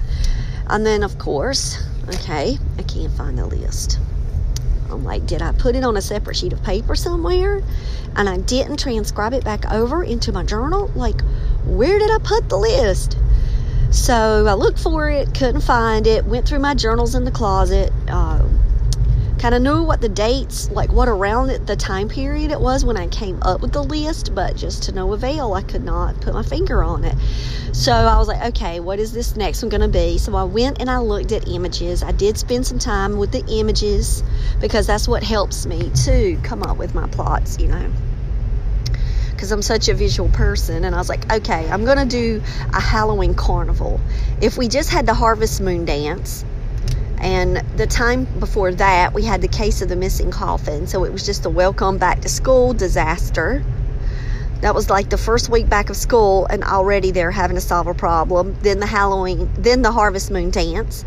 And 0.69 0.87
then, 0.87 1.03
of 1.03 1.19
course, 1.19 1.83
okay, 2.09 2.59
I 2.79 2.83
can't 2.83 3.13
find 3.13 3.39
the 3.39 3.47
list. 3.47 3.99
I'm 4.91 5.05
like, 5.05 5.27
did 5.27 5.43
I 5.43 5.53
put 5.53 5.77
it 5.77 5.85
on 5.85 5.97
a 5.97 6.03
separate 6.03 6.37
sheet 6.37 6.53
of 6.53 6.63
paper 6.63 6.95
somewhere? 6.95 7.63
And 8.17 8.29
I 8.29 8.39
didn't 8.39 8.79
transcribe 8.79 9.33
it 9.33 9.45
back 9.45 9.71
over 9.71 10.03
into 10.03 10.33
my 10.33 10.45
journal? 10.45 10.91
Like, 10.95 11.21
where 11.65 11.99
did 11.99 12.11
I 12.11 12.19
put 12.19 12.49
the 12.49 12.57
list? 12.57 13.17
So 13.91 14.47
I 14.47 14.55
looked 14.55 14.79
for 14.79 15.09
it, 15.09 15.35
couldn't 15.35 15.63
find 15.63 16.07
it, 16.07 16.25
went 16.25 16.47
through 16.47 16.59
my 16.59 16.75
journals 16.75 17.15
in 17.15 17.25
the 17.25 17.31
closet, 17.31 17.93
uh, 18.09 18.43
kind 19.47 19.55
of 19.55 19.63
knew 19.63 19.81
what 19.85 20.01
the 20.01 20.09
dates, 20.09 20.69
like 20.73 20.91
what 20.91 21.07
around 21.07 21.47
the 21.69 21.77
time 21.77 22.09
period 22.09 22.51
it 22.51 22.61
was 22.61 22.85
when 22.85 22.97
I 22.97 23.07
came 23.07 23.41
up 23.43 23.61
with 23.61 23.73
the 23.73 23.81
list, 23.81 24.35
but 24.35 24.57
just 24.57 24.83
to 24.85 24.93
no 24.93 25.13
avail, 25.13 25.55
I 25.55 25.63
could 25.63 25.85
not 25.85 26.21
put 26.21 26.35
my 26.35 26.43
finger 26.43 26.83
on 26.83 27.05
it. 27.05 27.15
So 27.71 27.93
I 27.93 28.19
was 28.19 28.27
like, 28.27 28.43
okay, 28.47 28.81
what 28.81 28.99
is 28.99 29.13
this 29.13 29.37
next 29.37 29.63
one 29.63 29.69
going 29.69 29.83
to 29.83 29.89
be? 29.89 30.19
So 30.19 30.35
I 30.35 30.43
went 30.43 30.81
and 30.81 30.91
I 30.91 30.99
looked 30.99 31.31
at 31.31 31.47
images. 31.47 32.03
I 32.03 32.11
did 32.11 32.37
spend 32.37 32.67
some 32.67 32.81
time 32.81 33.19
with 33.19 33.31
the 33.31 33.45
images 33.47 34.25
because 34.61 34.89
that's 34.89 35.07
what 35.07 35.23
helps 35.23 35.65
me 35.65 35.91
to 36.07 36.41
come 36.43 36.65
up 36.65 36.77
with 36.77 36.97
my 36.97 37.07
plots, 37.07 37.61
you 37.61 37.69
know 37.69 37.93
because 39.31 39.53
I'm 39.53 39.63
such 39.63 39.91
a 39.91 39.95
visual 39.95 40.31
person. 40.31 40.83
And 40.83 40.95
I 40.95 40.99
was 40.99 41.11
like, 41.11 41.31
okay, 41.31 41.69
I'm 41.69 41.85
going 41.85 41.99
to 41.99 42.07
do 42.07 42.43
a 42.73 42.81
Halloween 42.81 43.35
carnival. 43.35 44.01
If 44.41 44.57
we 44.57 44.67
just 44.67 44.89
had 44.89 45.05
the 45.05 45.13
Harvest 45.13 45.61
Moon 45.61 45.85
dance, 45.85 46.43
and 47.19 47.57
the 47.77 47.87
time 47.87 48.25
before 48.39 48.73
that, 48.75 49.13
we 49.13 49.25
had 49.25 49.41
the 49.41 49.49
case 49.49 49.83
of 49.83 49.89
the 49.89 49.97
missing 49.97 50.31
coffin. 50.31 50.87
So 50.87 51.05
it 51.05 51.13
was 51.13 51.25
just 51.25 51.47
a 51.47 51.51
welcome 51.51 51.99
back 51.99 52.21
to 52.23 52.29
school 52.29 52.73
disaster. 52.73 53.65
That 54.61 54.75
was 54.75 54.89
like 54.89 55.11
the 55.11 55.19
first 55.19 55.49
week 55.49 55.69
back 55.69 55.91
of 55.91 55.97
school, 55.97 56.47
and 56.47 56.65
already 56.65 57.11
they're 57.11 57.31
having 57.31 57.57
to 57.57 57.61
solve 57.61 57.87
a 57.87 57.95
problem. 57.95 58.57
Then 58.63 58.81
the 58.81 58.87
Halloween, 58.87 59.51
then 59.59 59.83
the 59.83 59.93
Harvest 59.93 60.31
Moon 60.31 60.51
dance. 60.51 61.05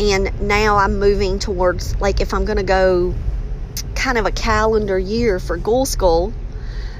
And 0.00 0.40
now 0.40 0.76
I'm 0.76 0.98
moving 0.98 1.38
towards, 1.38 2.00
like, 2.00 2.20
if 2.20 2.34
I'm 2.34 2.44
going 2.44 2.56
to 2.56 2.64
go 2.64 3.14
kind 3.94 4.18
of 4.18 4.26
a 4.26 4.32
calendar 4.32 4.98
year 4.98 5.38
for 5.38 5.56
Ghoul 5.56 5.86
School, 5.86 6.32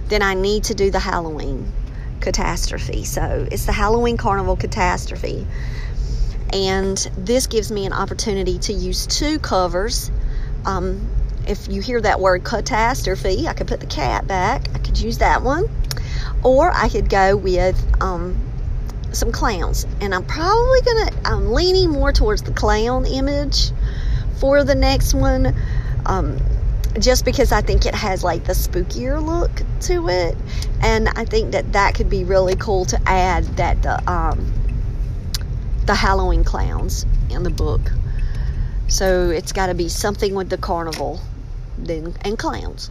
then 0.08 0.22
I 0.22 0.34
need 0.34 0.64
to 0.64 0.74
do 0.74 0.90
the 0.90 1.00
Halloween 1.00 1.72
catastrophe. 2.20 3.04
So 3.04 3.48
it's 3.50 3.66
the 3.66 3.72
Halloween 3.72 4.16
Carnival 4.16 4.56
catastrophe. 4.56 5.46
And 6.52 6.96
this 7.16 7.46
gives 7.46 7.72
me 7.72 7.86
an 7.86 7.92
opportunity 7.92 8.58
to 8.60 8.72
use 8.72 9.06
two 9.06 9.38
covers. 9.38 10.10
Um, 10.64 11.08
if 11.46 11.68
you 11.68 11.80
hear 11.80 12.00
that 12.00 12.20
word 12.20 12.44
catastrophe, 12.44 13.48
I 13.48 13.54
could 13.54 13.66
put 13.66 13.80
the 13.80 13.86
cat 13.86 14.26
back. 14.26 14.68
I 14.74 14.78
could 14.78 14.98
use 15.00 15.18
that 15.18 15.42
one. 15.42 15.68
Or 16.44 16.70
I 16.72 16.88
could 16.88 17.08
go 17.08 17.36
with 17.36 17.82
um, 18.00 18.38
some 19.12 19.32
clowns. 19.32 19.86
And 20.00 20.14
I'm 20.14 20.24
probably 20.24 20.80
going 20.82 21.06
to, 21.06 21.14
I'm 21.24 21.52
leaning 21.52 21.90
more 21.90 22.12
towards 22.12 22.42
the 22.42 22.52
clown 22.52 23.06
image 23.06 23.70
for 24.38 24.62
the 24.64 24.74
next 24.74 25.14
one. 25.14 25.54
Um, 26.06 26.38
just 26.98 27.24
because 27.24 27.52
I 27.52 27.62
think 27.62 27.86
it 27.86 27.94
has 27.94 28.22
like 28.22 28.44
the 28.44 28.52
spookier 28.52 29.24
look 29.24 29.50
to 29.82 30.08
it, 30.08 30.36
and 30.82 31.08
I 31.08 31.24
think 31.24 31.52
that 31.52 31.72
that 31.72 31.94
could 31.94 32.10
be 32.10 32.24
really 32.24 32.56
cool 32.56 32.84
to 32.86 33.00
add 33.06 33.44
that 33.56 33.82
the 33.82 34.10
um, 34.10 34.52
the 35.86 35.94
Halloween 35.94 36.44
clowns 36.44 37.06
in 37.30 37.42
the 37.42 37.50
book. 37.50 37.80
So 38.88 39.30
it's 39.30 39.52
got 39.52 39.66
to 39.66 39.74
be 39.74 39.88
something 39.88 40.34
with 40.34 40.50
the 40.50 40.58
carnival, 40.58 41.20
then 41.78 42.14
and 42.22 42.38
clowns, 42.38 42.90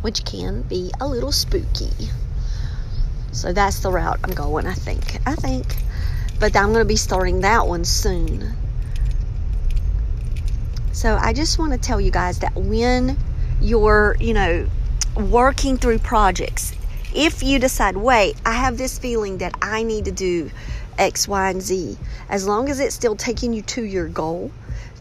which 0.00 0.24
can 0.24 0.62
be 0.62 0.90
a 1.00 1.08
little 1.08 1.32
spooky. 1.32 1.90
So 3.32 3.52
that's 3.52 3.80
the 3.80 3.90
route 3.90 4.20
I'm 4.24 4.34
going. 4.34 4.66
I 4.66 4.74
think. 4.74 5.18
I 5.26 5.34
think, 5.34 5.66
but 6.38 6.56
I'm 6.56 6.72
going 6.72 6.84
to 6.84 6.88
be 6.88 6.96
starting 6.96 7.40
that 7.40 7.66
one 7.66 7.84
soon. 7.84 8.52
So 10.92 11.16
I 11.16 11.32
just 11.32 11.58
want 11.58 11.72
to 11.72 11.78
tell 11.78 12.00
you 12.00 12.10
guys 12.10 12.40
that 12.40 12.54
when 12.54 13.16
you're, 13.60 14.16
you 14.20 14.34
know, 14.34 14.66
working 15.16 15.78
through 15.78 15.98
projects, 15.98 16.72
if 17.14 17.42
you 17.42 17.58
decide, 17.58 17.96
wait, 17.96 18.36
I 18.46 18.52
have 18.52 18.78
this 18.78 18.98
feeling 18.98 19.38
that 19.38 19.54
I 19.60 19.82
need 19.82 20.04
to 20.04 20.12
do 20.12 20.50
X, 20.98 21.28
Y, 21.28 21.50
and 21.50 21.62
Z, 21.62 21.96
as 22.28 22.46
long 22.46 22.68
as 22.68 22.80
it's 22.80 22.94
still 22.94 23.16
taking 23.16 23.52
you 23.52 23.62
to 23.62 23.82
your 23.82 24.08
goal, 24.08 24.50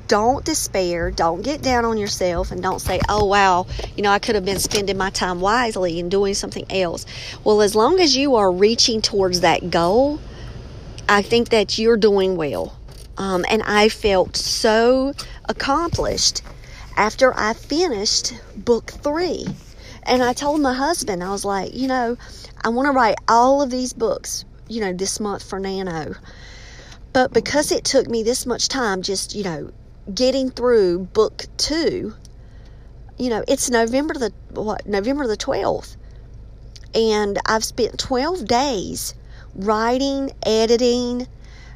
don't 0.07 0.43
despair. 0.43 1.09
Don't 1.09 1.41
get 1.41 1.61
down 1.61 1.85
on 1.85 1.97
yourself 1.97 2.51
and 2.51 2.61
don't 2.61 2.81
say, 2.81 2.99
oh, 3.07 3.23
wow, 3.23 3.65
you 3.95 4.03
know, 4.03 4.11
I 4.11 4.19
could 4.19 4.35
have 4.35 4.43
been 4.43 4.59
spending 4.59 4.97
my 4.97 5.09
time 5.09 5.39
wisely 5.39 5.99
and 6.01 6.11
doing 6.11 6.33
something 6.33 6.65
else. 6.69 7.05
Well, 7.45 7.61
as 7.61 7.75
long 7.75 7.99
as 7.99 8.15
you 8.15 8.35
are 8.35 8.51
reaching 8.51 9.01
towards 9.01 9.39
that 9.39 9.69
goal, 9.69 10.19
I 11.07 11.21
think 11.21 11.49
that 11.49 11.79
you're 11.79 11.97
doing 11.97 12.35
well. 12.35 12.77
Um, 13.17 13.45
and 13.49 13.63
I 13.63 13.87
felt 13.87 14.35
so 14.35 15.13
accomplished 15.47 16.41
after 16.97 17.33
I 17.37 17.53
finished 17.53 18.33
book 18.55 18.91
three. 18.91 19.45
And 20.03 20.21
I 20.21 20.33
told 20.33 20.59
my 20.59 20.73
husband, 20.73 21.23
I 21.23 21.31
was 21.31 21.45
like, 21.45 21.73
you 21.73 21.87
know, 21.87 22.17
I 22.63 22.69
want 22.69 22.87
to 22.87 22.91
write 22.91 23.15
all 23.27 23.61
of 23.61 23.69
these 23.69 23.93
books, 23.93 24.45
you 24.71 24.81
know, 24.81 24.93
this 24.93 25.19
month 25.19 25.43
for 25.43 25.59
Nano. 25.59 26.15
But 27.13 27.33
because 27.33 27.71
it 27.71 27.83
took 27.83 28.07
me 28.07 28.23
this 28.23 28.45
much 28.45 28.69
time 28.69 29.01
just, 29.01 29.35
you 29.35 29.43
know, 29.43 29.71
getting 30.13 30.49
through 30.49 30.99
book 30.99 31.45
two, 31.57 32.15
you 33.17 33.29
know, 33.29 33.43
it's 33.47 33.69
November 33.69 34.13
the 34.13 34.31
what, 34.51 34.87
November 34.87 35.27
the 35.27 35.37
12th. 35.37 35.97
And 36.95 37.37
I've 37.45 37.63
spent 37.63 37.99
12 37.99 38.45
days 38.45 39.13
writing, 39.55 40.31
editing, 40.45 41.27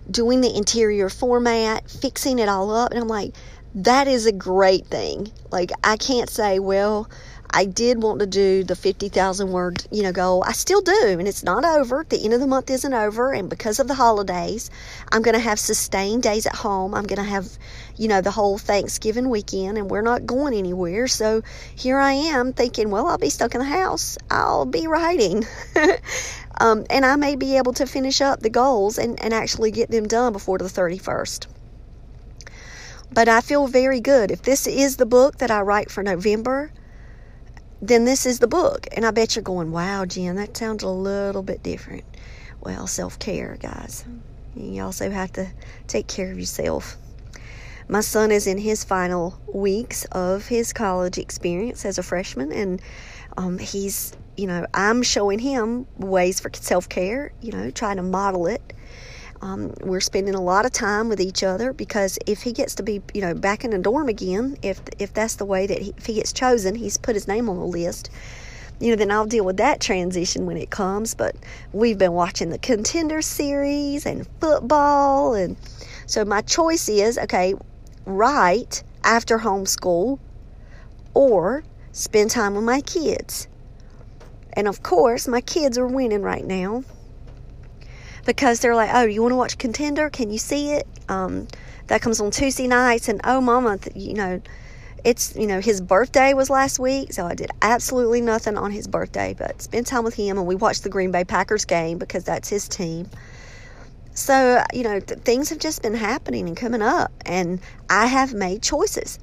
doing 0.10 0.42
the 0.42 0.56
interior 0.56 1.10
format, 1.10 1.90
fixing 1.90 2.40
it 2.40 2.48
all 2.50 2.72
up. 2.72 2.92
And 2.92 3.02
I'm 3.02 3.08
like, 3.08 3.34
that 3.76 4.08
is 4.08 4.26
a 4.26 4.32
great 4.32 4.88
thing. 4.88 5.32
Like, 5.52 5.72
I 5.84 5.98
can't 5.98 6.30
say, 6.30 6.60
well, 6.60 7.10
I 7.56 7.64
did 7.64 8.04
want 8.04 8.20
to 8.20 8.26
do 8.26 8.66
the 8.66 8.76
50,000 8.76 9.50
word, 9.50 9.82
you 9.90 10.04
know, 10.04 10.12
goal. 10.12 10.44
I 10.46 10.52
still 10.52 10.82
do, 10.82 11.16
and 11.18 11.26
it's 11.26 11.42
not 11.42 11.64
over. 11.64 12.06
The 12.08 12.22
end 12.22 12.34
of 12.34 12.42
the 12.42 12.48
month 12.48 12.70
isn't 12.70 12.94
over, 12.94 13.32
and 13.32 13.50
because 13.50 13.80
of 13.80 13.88
the 13.88 13.94
holidays, 13.94 14.70
I'm 15.10 15.22
going 15.22 15.36
to 15.36 15.40
have 15.40 15.58
sustained 15.58 16.24
days 16.24 16.46
at 16.46 16.54
home. 16.54 16.94
I'm 16.94 17.06
going 17.06 17.24
to 17.24 17.24
have, 17.24 17.48
you 17.96 18.10
know, 18.10 18.20
the 18.20 18.30
whole 18.30 18.58
Thanksgiving 18.58 19.30
weekend, 19.30 19.78
and 19.78 19.90
we're 19.90 20.02
not 20.02 20.26
going 20.26 20.54
anywhere. 20.54 21.08
So 21.08 21.44
here 21.74 21.98
I 21.98 22.12
am 22.12 22.52
thinking, 22.52 22.90
well, 22.90 23.08
I'll 23.08 23.18
be 23.18 23.30
stuck 23.30 23.56
in 23.56 23.60
the 23.60 23.66
house. 23.66 24.18
I'll 24.30 24.66
be 24.66 24.88
writing. 24.88 25.46
um, 26.60 26.84
and 26.90 27.06
I 27.06 27.16
may 27.16 27.38
be 27.38 27.56
able 27.56 27.72
to 27.76 27.86
finish 27.86 28.20
up 28.20 28.42
the 28.42 28.50
goals 28.50 28.98
and, 28.98 29.18
and 29.24 29.34
actually 29.34 29.72
get 29.72 29.90
them 29.90 30.10
done 30.10 30.34
before 30.34 30.58
the 30.58 30.66
31st. 30.66 31.48
But 33.14 33.30
I 33.30 33.40
feel 33.40 33.68
very 33.68 34.02
good. 34.02 34.30
If 34.30 34.42
this 34.42 34.68
is 34.68 34.98
the 34.98 35.06
book 35.06 35.38
that 35.38 35.52
I 35.52 35.62
write 35.62 35.90
for 35.90 36.04
November, 36.04 36.74
then 37.82 38.06
this 38.06 38.26
is 38.26 38.40
the 38.40 38.48
book. 38.48 38.88
And 38.96 39.06
I 39.06 39.12
bet 39.12 39.36
you're 39.36 39.44
going, 39.44 39.72
wow, 39.72 40.06
Jen, 40.06 40.36
that 40.36 40.56
sounds 40.56 40.84
a 40.84 40.90
little 40.90 41.44
bit 41.44 41.64
different. 41.64 42.04
Well, 42.62 42.88
self 42.88 43.20
care, 43.20 43.58
guys. 43.60 44.06
You 44.56 44.84
also 44.84 45.12
have 45.12 45.34
to 45.34 45.48
take 45.88 46.08
care 46.08 46.32
of 46.32 46.40
yourself. 46.40 46.98
My 47.88 48.02
son 48.02 48.32
is 48.32 48.48
in 48.48 48.58
his 48.58 48.84
final 48.84 49.40
weeks 49.48 50.06
of 50.06 50.48
his 50.48 50.74
college 50.74 51.18
experience 51.18 51.86
as 51.86 52.00
a 52.00 52.04
freshman, 52.04 52.52
and 52.52 52.82
um, 53.38 53.60
he's, 53.60 54.14
you 54.38 54.48
know, 54.48 54.66
I'm 54.74 55.04
showing 55.04 55.38
him 55.38 55.86
ways 55.98 56.40
for 56.40 56.50
self 56.54 56.90
care, 56.90 57.32
you 57.42 57.52
know, 57.52 57.70
trying 57.70 57.98
to 57.98 58.04
model 58.04 58.48
it 58.48 58.74
um, 59.42 59.74
we're 59.82 60.02
spending 60.02 60.36
a 60.36 60.42
lot 60.42 60.66
of 60.66 60.72
time 60.72 61.10
with 61.10 61.20
each 61.20 61.44
other 61.44 61.74
because 61.74 62.18
if 62.26 62.42
he 62.42 62.52
gets 62.52 62.76
to 62.76 62.84
be, 62.84 63.02
you 63.14 63.22
know, 63.22 63.34
back 63.34 63.64
in 63.64 63.72
the 63.72 63.78
dorm 63.78 64.10
again, 64.10 64.58
if 64.62 64.82
if 65.00 65.14
that's 65.14 65.36
the 65.36 65.46
way 65.46 65.68
that 65.68 65.82
he, 65.82 65.94
if 65.98 66.06
he 66.06 66.14
gets 66.14 66.34
chosen, 66.34 66.76
he's 66.76 66.98
put 66.98 67.16
his 67.16 67.28
name 67.28 67.50
on 67.50 67.58
the 67.58 67.66
list. 67.66 68.10
You 68.80 68.90
know, 68.90 68.96
then 68.98 69.12
I'll 69.12 69.26
deal 69.26 69.46
with 69.46 69.58
that 69.58 69.80
transition 69.80 70.46
when 70.46 70.58
it 70.58 70.70
comes. 70.70 71.14
But 71.14 71.36
we've 71.74 71.98
been 71.98 72.14
watching 72.14 72.50
the 72.50 72.58
contender 72.58 73.22
series 73.22 74.06
and 74.06 74.28
football, 74.40 75.34
and 75.34 75.58
so 76.06 76.26
my 76.26 76.42
choice 76.42 76.90
is 76.90 77.18
okay, 77.18 77.56
right 78.06 78.84
after 79.04 79.40
homeschool, 79.40 80.20
or 81.14 81.64
spend 81.92 82.32
time 82.32 82.56
with 82.56 82.64
my 82.64 82.82
kids. 82.82 83.48
And 84.54 84.68
of 84.68 84.82
course, 84.82 85.28
my 85.28 85.42
kids 85.42 85.78
are 85.78 85.88
winning 85.88 86.22
right 86.22 86.46
now 86.46 86.84
because 88.26 88.60
they're 88.60 88.76
like, 88.76 88.90
oh, 88.94 89.04
you 89.04 89.22
want 89.22 89.32
to 89.32 89.38
watch 89.38 89.58
Contender? 89.58 90.10
Can 90.10 90.30
you 90.30 90.40
see 90.40 90.72
it? 90.72 90.88
Um, 91.08 91.48
that 91.88 92.02
comes 92.02 92.20
on 92.20 92.32
Tuesday 92.32 92.68
nights, 92.68 93.08
and 93.08 93.22
oh, 93.24 93.40
Mama, 93.42 93.78
you 93.94 94.16
know, 94.16 94.42
it's 95.04 95.36
you 95.36 95.46
know 95.46 95.62
his 95.62 95.82
birthday 95.82 96.34
was 96.34 96.50
last 96.50 96.80
week, 96.80 97.14
so 97.14 97.26
I 97.26 97.36
did 97.36 97.52
absolutely 97.62 98.22
nothing 98.22 98.58
on 98.58 98.72
his 98.72 98.88
birthday, 98.88 99.36
but 99.38 99.62
spend 99.62 99.86
time 99.86 100.04
with 100.04 100.16
him, 100.16 100.38
and 100.38 100.48
we 100.48 100.56
watched 100.56 100.84
the 100.84 100.90
Green 100.90 101.12
Bay 101.12 101.24
Packers 101.24 101.66
game 101.66 102.00
because 102.00 102.24
that's 102.24 102.50
his 102.50 102.68
team. 102.68 103.08
So 104.16 104.64
you 104.74 104.84
know, 104.84 105.00
th- 105.00 105.20
things 105.20 105.50
have 105.50 105.60
just 105.60 105.84
been 105.84 105.94
happening 105.94 106.48
and 106.48 106.58
coming 106.58 106.82
up, 106.82 107.12
and 107.26 107.62
I 107.90 108.08
have 108.08 108.34
made 108.34 108.64
choices. 108.64 109.20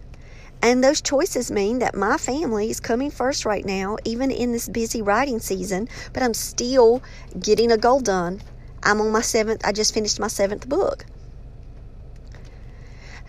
And 0.64 0.84
those 0.84 1.00
choices 1.00 1.50
mean 1.50 1.80
that 1.80 1.96
my 1.96 2.16
family 2.18 2.70
is 2.70 2.78
coming 2.78 3.10
first 3.10 3.44
right 3.44 3.64
now, 3.64 3.96
even 4.04 4.30
in 4.30 4.52
this 4.52 4.68
busy 4.68 5.02
writing 5.02 5.40
season, 5.40 5.88
but 6.12 6.22
I'm 6.22 6.34
still 6.34 7.02
getting 7.40 7.72
a 7.72 7.76
goal 7.76 7.98
done 7.98 8.40
I'm 8.82 9.00
on 9.00 9.10
my 9.10 9.20
seventh, 9.20 9.64
I 9.64 9.72
just 9.72 9.94
finished 9.94 10.18
my 10.18 10.28
seventh 10.28 10.68
book. 10.68 11.06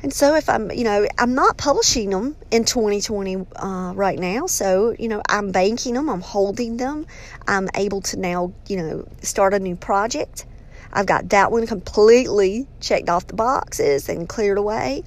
And 0.03 0.11
so, 0.11 0.35
if 0.35 0.49
I'm, 0.49 0.69
you 0.69 0.83
know, 0.83 1.07
I'm 1.17 1.33
not 1.33 1.57
publishing 1.57 2.09
them 2.09 2.35
in 2.51 2.65
2020 2.65 3.45
uh, 3.55 3.93
right 3.95 4.19
now. 4.19 4.47
So, 4.47 4.93
you 4.99 5.07
know, 5.07 5.21
I'm 5.29 5.51
banking 5.53 5.93
them, 5.93 6.09
I'm 6.09 6.19
holding 6.19 6.75
them. 6.75 7.07
I'm 7.47 7.69
able 7.75 8.01
to 8.01 8.19
now, 8.19 8.51
you 8.67 8.75
know, 8.75 9.07
start 9.21 9.53
a 9.53 9.59
new 9.59 9.77
project. 9.77 10.45
I've 10.91 11.05
got 11.05 11.29
that 11.29 11.53
one 11.53 11.65
completely 11.67 12.67
checked 12.81 13.07
off 13.07 13.27
the 13.27 13.35
boxes 13.35 14.09
and 14.09 14.27
cleared 14.27 14.57
away. 14.57 15.03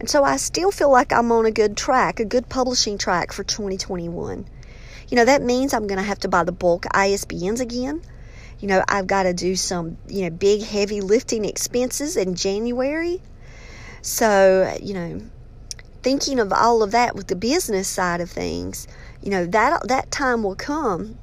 And 0.00 0.10
so 0.10 0.24
I 0.24 0.38
still 0.38 0.72
feel 0.72 0.90
like 0.90 1.12
I'm 1.12 1.30
on 1.30 1.46
a 1.46 1.52
good 1.52 1.76
track, 1.76 2.18
a 2.18 2.24
good 2.24 2.48
publishing 2.48 2.98
track 2.98 3.32
for 3.32 3.44
2021. 3.44 4.44
You 5.08 5.16
know, 5.16 5.24
that 5.24 5.40
means 5.40 5.72
I'm 5.72 5.86
going 5.86 5.98
to 5.98 6.04
have 6.04 6.18
to 6.20 6.28
buy 6.28 6.42
the 6.42 6.52
bulk 6.52 6.82
ISBNs 6.92 7.60
again 7.60 8.02
you 8.60 8.68
know, 8.68 8.82
I've 8.88 9.06
got 9.06 9.24
to 9.24 9.34
do 9.34 9.56
some, 9.56 9.96
you 10.08 10.22
know, 10.22 10.30
big 10.30 10.62
heavy 10.62 11.00
lifting 11.00 11.44
expenses 11.44 12.16
in 12.16 12.34
January. 12.34 13.20
So, 14.02 14.74
you 14.80 14.94
know, 14.94 15.20
thinking 16.02 16.38
of 16.38 16.52
all 16.52 16.82
of 16.82 16.92
that 16.92 17.14
with 17.14 17.26
the 17.26 17.36
business 17.36 17.88
side 17.88 18.20
of 18.20 18.30
things, 18.30 18.86
you 19.22 19.30
know, 19.30 19.44
that 19.46 19.88
that 19.88 20.10
time 20.10 20.42
will 20.42 20.54
come. 20.54 21.18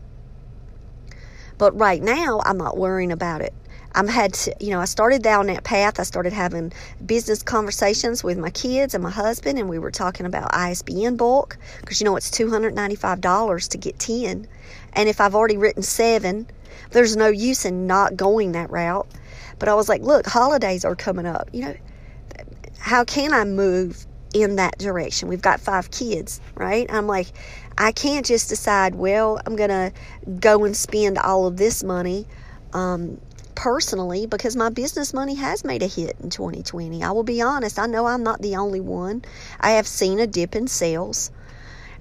But 1.57 1.77
right 1.79 2.01
now, 2.01 2.41
I'm 2.45 2.57
not 2.57 2.77
worrying 2.77 3.11
about 3.11 3.41
it. 3.41 3.53
I'm 3.95 4.07
had 4.07 4.33
to, 4.33 4.55
you 4.59 4.71
know, 4.71 4.79
I 4.79 4.85
started 4.85 5.21
down 5.21 5.47
that 5.47 5.63
path. 5.63 5.99
I 5.99 6.03
started 6.03 6.33
having 6.33 6.73
business 7.05 7.43
conversations 7.43 8.23
with 8.23 8.37
my 8.37 8.49
kids 8.49 8.95
and 8.95 9.03
my 9.03 9.11
husband, 9.11 9.59
and 9.59 9.69
we 9.69 9.77
were 9.77 9.91
talking 9.91 10.25
about 10.25 10.53
ISBN 10.53 11.15
bulk 11.15 11.57
because 11.81 12.01
you 12.01 12.05
know 12.05 12.15
it's 12.15 12.31
two 12.31 12.49
hundred 12.49 12.73
ninety 12.73 12.95
five 12.95 13.21
dollars 13.21 13.67
to 13.69 13.77
get 13.77 13.99
ten, 13.99 14.47
and 14.93 15.07
if 15.07 15.21
I've 15.21 15.35
already 15.35 15.57
written 15.57 15.83
seven, 15.83 16.47
there's 16.91 17.15
no 17.15 17.27
use 17.27 17.65
in 17.65 17.87
not 17.87 18.15
going 18.15 18.53
that 18.53 18.69
route. 18.71 19.07
But 19.59 19.69
I 19.69 19.75
was 19.75 19.87
like, 19.87 20.01
look, 20.01 20.25
holidays 20.25 20.85
are 20.85 20.95
coming 20.95 21.25
up. 21.25 21.49
You 21.53 21.65
know, 21.65 21.75
how 22.79 23.03
can 23.05 23.33
I 23.33 23.45
move 23.45 24.05
in 24.33 24.57
that 24.57 24.77
direction? 24.77 25.29
We've 25.29 25.41
got 25.41 25.59
five 25.59 25.91
kids, 25.91 26.41
right? 26.55 26.85
I'm 26.91 27.07
like, 27.07 27.27
I 27.77 27.91
can't 27.91 28.25
just 28.25 28.49
decide, 28.49 28.95
well, 28.95 29.39
I'm 29.45 29.55
going 29.55 29.69
to 29.69 29.93
go 30.39 30.65
and 30.65 30.75
spend 30.75 31.17
all 31.17 31.47
of 31.47 31.57
this 31.57 31.83
money 31.83 32.25
um, 32.73 33.19
personally 33.55 34.25
because 34.25 34.55
my 34.55 34.69
business 34.69 35.13
money 35.13 35.35
has 35.35 35.63
made 35.63 35.81
a 35.81 35.87
hit 35.87 36.17
in 36.21 36.29
2020. 36.29 37.03
I 37.03 37.11
will 37.11 37.23
be 37.23 37.41
honest, 37.41 37.79
I 37.79 37.85
know 37.85 38.05
I'm 38.05 38.23
not 38.23 38.41
the 38.41 38.57
only 38.57 38.81
one. 38.81 39.23
I 39.59 39.71
have 39.71 39.87
seen 39.87 40.19
a 40.19 40.27
dip 40.27 40.55
in 40.55 40.67
sales. 40.67 41.31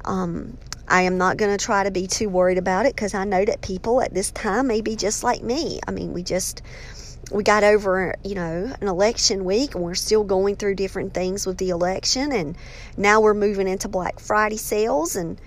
Um, 0.05 0.59
I 0.89 1.03
am 1.03 1.19
not 1.19 1.37
going 1.37 1.57
to 1.57 1.65
try 1.65 1.85
to 1.85 1.91
be 1.91 2.07
too 2.07 2.29
worried 2.29 2.59
about 2.59 2.87
it 2.87 2.95
because 2.95 3.15
I 3.15 3.25
know 3.25 3.45
that 3.45 3.63
people 3.63 4.03
at 4.03 4.13
this 4.13 4.31
time 4.31 4.67
may 4.67 4.81
be 4.81 4.97
just 4.97 5.23
like 5.23 5.43
me. 5.43 5.81
I 5.87 5.91
mean, 5.91 6.13
we 6.13 6.23
just 6.23 6.63
we 7.31 7.43
got 7.43 7.65
over, 7.65 8.15
you 8.25 8.35
know, 8.35 8.75
an 8.81 8.89
election 8.89 9.45
week 9.45 9.75
and 9.75 9.83
we're 9.85 9.95
still 9.95 10.25
going 10.25 10.57
through 10.57 10.75
different 10.75 11.15
things 11.15 11.47
with 11.47 11.57
the 11.59 11.71
election 11.71 12.33
and 12.33 12.57
now 12.97 13.21
we're 13.21 13.35
moving 13.35 13.69
into 13.69 13.89
Black 13.89 14.21
Friday 14.21 14.57
sales 14.59 15.17
and 15.17 15.41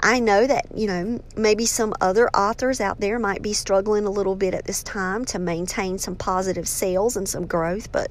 I 0.00 0.20
know 0.20 0.46
that, 0.46 0.66
you 0.74 0.86
know, 0.86 1.20
maybe 1.36 1.66
some 1.66 1.94
other 2.00 2.28
authors 2.30 2.80
out 2.80 3.00
there 3.00 3.18
might 3.18 3.42
be 3.42 3.54
struggling 3.54 4.06
a 4.06 4.10
little 4.10 4.36
bit 4.36 4.54
at 4.54 4.64
this 4.64 4.82
time 4.82 5.24
to 5.26 5.38
maintain 5.38 5.98
some 5.98 6.16
positive 6.16 6.68
sales 6.68 7.16
and 7.16 7.28
some 7.28 7.46
growth, 7.46 7.90
but 7.92 8.10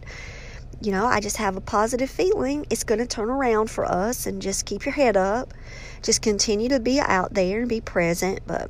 you 0.82 0.92
know, 0.92 1.06
I 1.06 1.20
just 1.20 1.38
have 1.38 1.56
a 1.56 1.62
positive 1.62 2.10
feeling 2.10 2.66
it's 2.70 2.84
going 2.84 3.00
to 3.00 3.08
turn 3.08 3.30
around 3.30 3.70
for 3.70 3.86
us 3.86 4.26
and 4.26 4.42
just 4.42 4.66
keep 4.66 4.86
your 4.86 4.94
head 4.94 5.16
up. 5.16 5.54
Just 6.06 6.22
continue 6.22 6.70
to 6.70 6.80
be 6.80 7.00
out 7.00 7.34
there 7.34 7.62
and 7.62 7.68
be 7.68 7.82
present, 7.82 8.42
but 8.46 8.70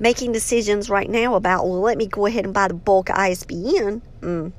making 0.00 0.32
decisions 0.32 0.90
right 0.90 1.08
now 1.08 1.36
about, 1.36 1.64
well, 1.64 1.80
let 1.80 1.96
me 1.96 2.08
go 2.08 2.26
ahead 2.26 2.44
and 2.44 2.52
buy 2.52 2.66
the 2.66 2.74
bulk 2.74 3.08
ISBN. 3.08 4.02
Mm, 4.20 4.52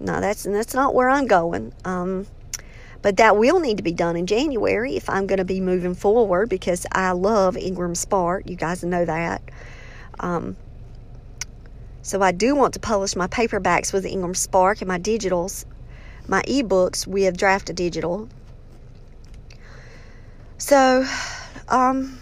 no, 0.00 0.20
that's 0.20 0.42
that's 0.42 0.74
not 0.74 0.92
where 0.92 1.08
I'm 1.08 1.28
going. 1.28 1.72
Um, 1.84 2.26
but 3.00 3.16
that 3.18 3.36
will 3.36 3.60
need 3.60 3.76
to 3.76 3.84
be 3.84 3.92
done 3.92 4.16
in 4.16 4.26
January 4.26 4.96
if 4.96 5.08
I'm 5.08 5.28
going 5.28 5.38
to 5.38 5.44
be 5.44 5.60
moving 5.60 5.94
forward 5.94 6.48
because 6.48 6.84
I 6.90 7.12
love 7.12 7.56
Ingram 7.56 7.94
Spark. 7.94 8.50
You 8.50 8.56
guys 8.56 8.82
know 8.82 9.04
that. 9.04 9.42
Um, 10.18 10.56
so 12.02 12.22
I 12.22 12.32
do 12.32 12.56
want 12.56 12.74
to 12.74 12.80
publish 12.80 13.14
my 13.14 13.28
paperbacks 13.28 13.92
with 13.92 14.04
Ingram 14.04 14.34
Spark 14.34 14.80
and 14.80 14.88
my 14.88 14.98
digitals, 14.98 15.64
my 16.26 16.42
ebooks 16.42 17.06
with 17.06 17.36
Draft2Digital. 17.36 18.28
So, 20.58 21.06
um, 21.68 22.18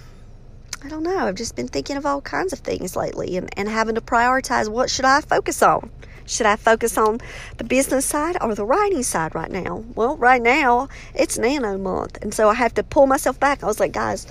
I 0.83 0.89
don't 0.89 1.03
know. 1.03 1.17
I've 1.17 1.37
just 1.37 1.57
been 1.57 1.69
thinking 1.69 1.97
of 1.97 2.05
all 2.05 2.21
kinds 2.21 2.53
of 2.53 2.59
things 2.59 2.97
lately 2.97 3.37
and, 3.37 3.49
and 3.57 3.69
having 3.69 3.95
to 3.95 4.01
prioritize 4.01 4.69
what 4.69 4.91
should 4.91 5.05
I 5.05 5.21
focus 5.21 5.63
on. 5.63 5.91
Should 6.27 6.47
I 6.47 6.57
focus 6.57 6.97
on 6.97 7.21
the 7.59 7.65
business 7.65 8.07
side 8.07 8.37
or 8.41 8.55
the 8.55 8.65
writing 8.65 9.03
side 9.03 9.35
right 9.35 9.51
now? 9.51 9.85
Well, 9.95 10.17
right 10.17 10.43
now 10.43 10.89
it's 11.15 11.39
Nano 11.39 11.79
month, 11.79 12.19
and 12.23 12.33
so 12.33 12.49
I 12.49 12.55
have 12.55 12.75
to 12.75 12.83
pull 12.83 13.07
myself 13.07 13.39
back. 13.39 13.63
I 13.63 13.67
was 13.67 13.79
like, 13.79 13.93
guys, 13.93 14.27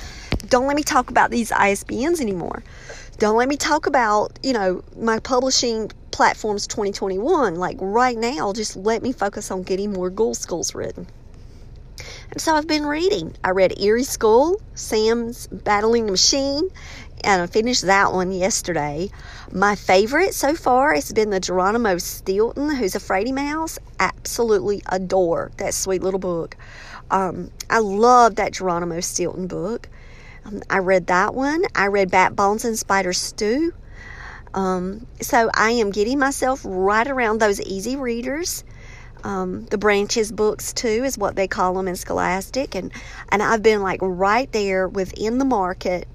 don't 0.47 0.65
let 0.65 0.75
me 0.75 0.83
talk 0.83 1.09
about 1.09 1.29
these 1.31 1.51
ISBNs 1.51 2.19
anymore. 2.19 2.63
Don't 3.19 3.37
let 3.37 3.47
me 3.47 3.57
talk 3.57 3.85
about, 3.85 4.37
you 4.41 4.53
know, 4.53 4.83
my 4.97 5.19
publishing 5.19 5.91
platforms 6.11 6.67
2021. 6.67 7.55
Like 7.55 7.77
right 7.79 8.17
now, 8.17 8.53
just 8.53 8.75
let 8.75 9.03
me 9.03 9.11
focus 9.11 9.51
on 9.51 9.63
getting 9.63 9.93
more 9.93 10.09
Ghoul 10.09 10.33
Schools 10.33 10.73
written. 10.73 11.07
And 12.33 12.41
so 12.41 12.55
I've 12.55 12.65
been 12.65 12.87
reading. 12.87 13.35
I 13.43 13.51
read 13.51 13.79
Eerie 13.79 14.01
School, 14.01 14.59
Sam's 14.73 15.45
Battling 15.45 16.07
the 16.07 16.13
Machine, 16.13 16.67
and 17.23 17.43
I 17.43 17.45
finished 17.45 17.83
that 17.83 18.11
one 18.11 18.31
yesterday. 18.31 19.11
My 19.51 19.75
favorite 19.75 20.33
so 20.33 20.55
far 20.55 20.95
has 20.95 21.13
been 21.13 21.29
the 21.29 21.39
Geronimo 21.39 21.99
Stilton, 21.99 22.73
who's 22.73 22.95
a 22.95 22.99
Fraidy 22.99 23.31
Mouse. 23.31 23.77
Absolutely 23.99 24.81
adore 24.87 25.51
that 25.57 25.75
sweet 25.75 26.01
little 26.01 26.19
book. 26.19 26.57
Um, 27.11 27.51
I 27.69 27.77
love 27.77 28.37
that 28.37 28.53
Geronimo 28.53 29.01
Stilton 29.01 29.45
book. 29.45 29.87
Um, 30.43 30.63
I 30.71 30.79
read 30.79 31.05
that 31.07 31.35
one. 31.35 31.63
I 31.75 31.85
read 31.85 32.09
Bat 32.09 32.35
Bones 32.35 32.65
and 32.65 32.79
Spider 32.79 33.13
Stew. 33.13 33.75
Um, 34.55 35.05
so 35.21 35.51
I 35.53 35.69
am 35.73 35.91
getting 35.91 36.17
myself 36.17 36.61
right 36.65 37.07
around 37.07 37.41
those 37.41 37.61
easy 37.61 37.95
readers. 37.95 38.63
Um, 39.23 39.65
the 39.67 39.77
branches 39.77 40.31
books 40.31 40.73
too 40.73 41.03
is 41.03 41.17
what 41.17 41.36
they 41.36 41.47
call 41.47 41.73
them 41.73 41.88
in 41.88 41.95
Scholastic, 41.95 42.75
and 42.75 42.91
and 43.29 43.41
I've 43.41 43.63
been 43.63 43.81
like 43.81 43.99
right 44.01 44.51
there 44.51 44.88
within 44.88 45.38
the 45.38 45.45
market, 45.45 46.07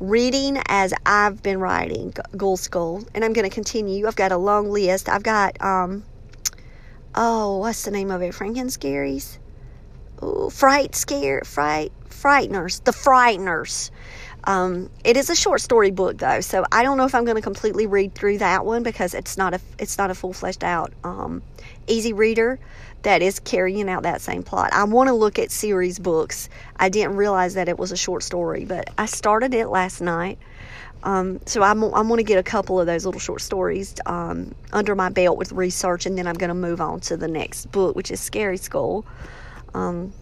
reading 0.00 0.62
as 0.66 0.94
I've 1.04 1.42
been 1.42 1.60
writing 1.60 2.14
Ghoul 2.36 2.56
School, 2.56 3.04
and 3.14 3.24
I'm 3.24 3.34
going 3.34 3.48
to 3.48 3.54
continue. 3.54 4.06
I've 4.06 4.16
got 4.16 4.32
a 4.32 4.38
long 4.38 4.70
list. 4.70 5.08
I've 5.08 5.22
got 5.22 5.60
um, 5.60 6.04
oh, 7.14 7.58
what's 7.58 7.84
the 7.84 7.90
name 7.90 8.10
of 8.10 8.22
it? 8.22 8.32
Frankenscaries. 8.32 9.38
Ooh, 10.22 10.48
fright 10.50 10.94
scare, 10.94 11.42
fright, 11.44 11.92
frighteners, 12.08 12.82
the 12.84 12.92
frighteners. 12.92 13.90
Um, 14.46 14.90
it 15.02 15.16
is 15.16 15.28
a 15.28 15.34
short 15.34 15.60
story 15.60 15.90
book 15.90 16.18
though, 16.18 16.40
so 16.40 16.64
I 16.70 16.84
don't 16.84 16.96
know 16.96 17.04
if 17.04 17.16
I'm 17.16 17.24
going 17.24 17.36
to 17.36 17.42
completely 17.42 17.88
read 17.88 18.14
through 18.14 18.38
that 18.38 18.64
one 18.64 18.84
because 18.84 19.12
it's 19.12 19.36
not 19.36 19.54
a 19.54 19.60
it's 19.76 19.98
not 19.98 20.10
a 20.12 20.14
full 20.14 20.32
fleshed 20.32 20.62
out 20.62 20.92
um, 21.02 21.42
easy 21.88 22.12
reader 22.12 22.60
that 23.02 23.22
is 23.22 23.40
carrying 23.40 23.88
out 23.88 24.04
that 24.04 24.20
same 24.20 24.44
plot. 24.44 24.72
I 24.72 24.84
want 24.84 25.08
to 25.08 25.14
look 25.14 25.40
at 25.40 25.50
series 25.50 25.98
books. 25.98 26.48
I 26.76 26.88
didn't 26.88 27.16
realize 27.16 27.54
that 27.54 27.68
it 27.68 27.78
was 27.78 27.90
a 27.90 27.96
short 27.96 28.22
story, 28.22 28.64
but 28.64 28.90
I 28.96 29.06
started 29.06 29.52
it 29.52 29.66
last 29.66 30.00
night. 30.00 30.38
Um, 31.02 31.40
so 31.46 31.62
I'm, 31.62 31.84
I'm 31.84 32.08
going 32.08 32.18
to 32.18 32.24
get 32.24 32.38
a 32.38 32.42
couple 32.42 32.80
of 32.80 32.86
those 32.86 33.04
little 33.04 33.20
short 33.20 33.40
stories 33.40 33.94
um, 34.06 34.54
under 34.72 34.96
my 34.96 35.08
belt 35.08 35.38
with 35.38 35.52
research, 35.52 36.06
and 36.06 36.18
then 36.18 36.26
I'm 36.26 36.34
going 36.34 36.48
to 36.48 36.54
move 36.54 36.80
on 36.80 37.00
to 37.00 37.16
the 37.16 37.28
next 37.28 37.70
book, 37.70 37.94
which 37.94 38.10
is 38.10 38.18
Scary 38.18 38.56
School. 38.56 39.06
Um, 39.72 40.12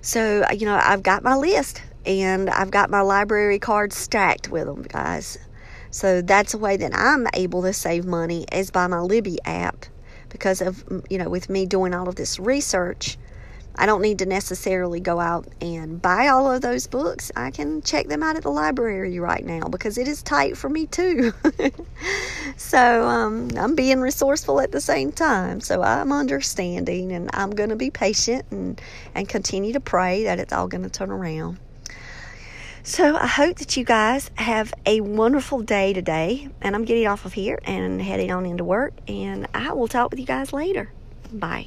so, 0.00 0.44
you 0.50 0.66
know, 0.66 0.80
I've 0.82 1.04
got 1.04 1.22
my 1.22 1.36
list 1.36 1.82
and 2.06 2.48
I've 2.48 2.70
got 2.70 2.88
my 2.88 3.00
library 3.00 3.58
cards 3.58 3.96
stacked 3.96 4.48
with 4.48 4.66
them, 4.66 4.82
guys. 4.82 5.38
So 5.90 6.22
that's 6.22 6.54
a 6.54 6.58
way 6.58 6.76
that 6.76 6.92
I'm 6.94 7.26
able 7.34 7.62
to 7.62 7.72
save 7.72 8.04
money 8.04 8.46
is 8.52 8.70
by 8.70 8.86
my 8.86 9.00
Libby 9.00 9.38
app 9.44 9.86
because 10.28 10.60
of, 10.60 10.84
you 11.08 11.18
know, 11.18 11.28
with 11.28 11.48
me 11.48 11.66
doing 11.66 11.94
all 11.94 12.08
of 12.08 12.16
this 12.16 12.38
research. 12.38 13.18
I 13.78 13.84
don't 13.84 14.00
need 14.00 14.20
to 14.20 14.26
necessarily 14.26 15.00
go 15.00 15.20
out 15.20 15.46
and 15.60 16.00
buy 16.00 16.28
all 16.28 16.50
of 16.50 16.62
those 16.62 16.86
books. 16.86 17.30
I 17.36 17.50
can 17.50 17.82
check 17.82 18.08
them 18.08 18.22
out 18.22 18.36
at 18.36 18.42
the 18.42 18.50
library 18.50 19.18
right 19.18 19.44
now 19.44 19.68
because 19.68 19.98
it 19.98 20.08
is 20.08 20.22
tight 20.22 20.56
for 20.56 20.70
me 20.70 20.86
too. 20.86 21.34
so 22.56 23.06
um, 23.06 23.50
I'm 23.58 23.74
being 23.74 24.00
resourceful 24.00 24.60
at 24.60 24.72
the 24.72 24.80
same 24.80 25.12
time. 25.12 25.60
So 25.60 25.82
I'm 25.82 26.10
understanding 26.10 27.12
and 27.12 27.28
I'm 27.34 27.50
going 27.50 27.68
to 27.68 27.76
be 27.76 27.90
patient 27.90 28.46
and, 28.50 28.80
and 29.14 29.28
continue 29.28 29.74
to 29.74 29.80
pray 29.80 30.24
that 30.24 30.38
it's 30.38 30.54
all 30.54 30.68
going 30.68 30.84
to 30.84 30.90
turn 30.90 31.10
around. 31.10 31.58
So 32.86 33.16
I 33.16 33.26
hope 33.26 33.56
that 33.56 33.76
you 33.76 33.84
guys 33.84 34.30
have 34.36 34.72
a 34.86 35.00
wonderful 35.00 35.60
day 35.60 35.92
today. 35.92 36.48
And 36.60 36.76
I'm 36.76 36.84
getting 36.84 37.08
off 37.08 37.24
of 37.24 37.32
here 37.32 37.58
and 37.64 38.00
heading 38.00 38.30
on 38.30 38.46
into 38.46 38.62
work. 38.62 38.94
And 39.08 39.48
I 39.52 39.72
will 39.72 39.88
talk 39.88 40.12
with 40.12 40.20
you 40.20 40.24
guys 40.24 40.52
later. 40.52 40.92
Bye. 41.32 41.66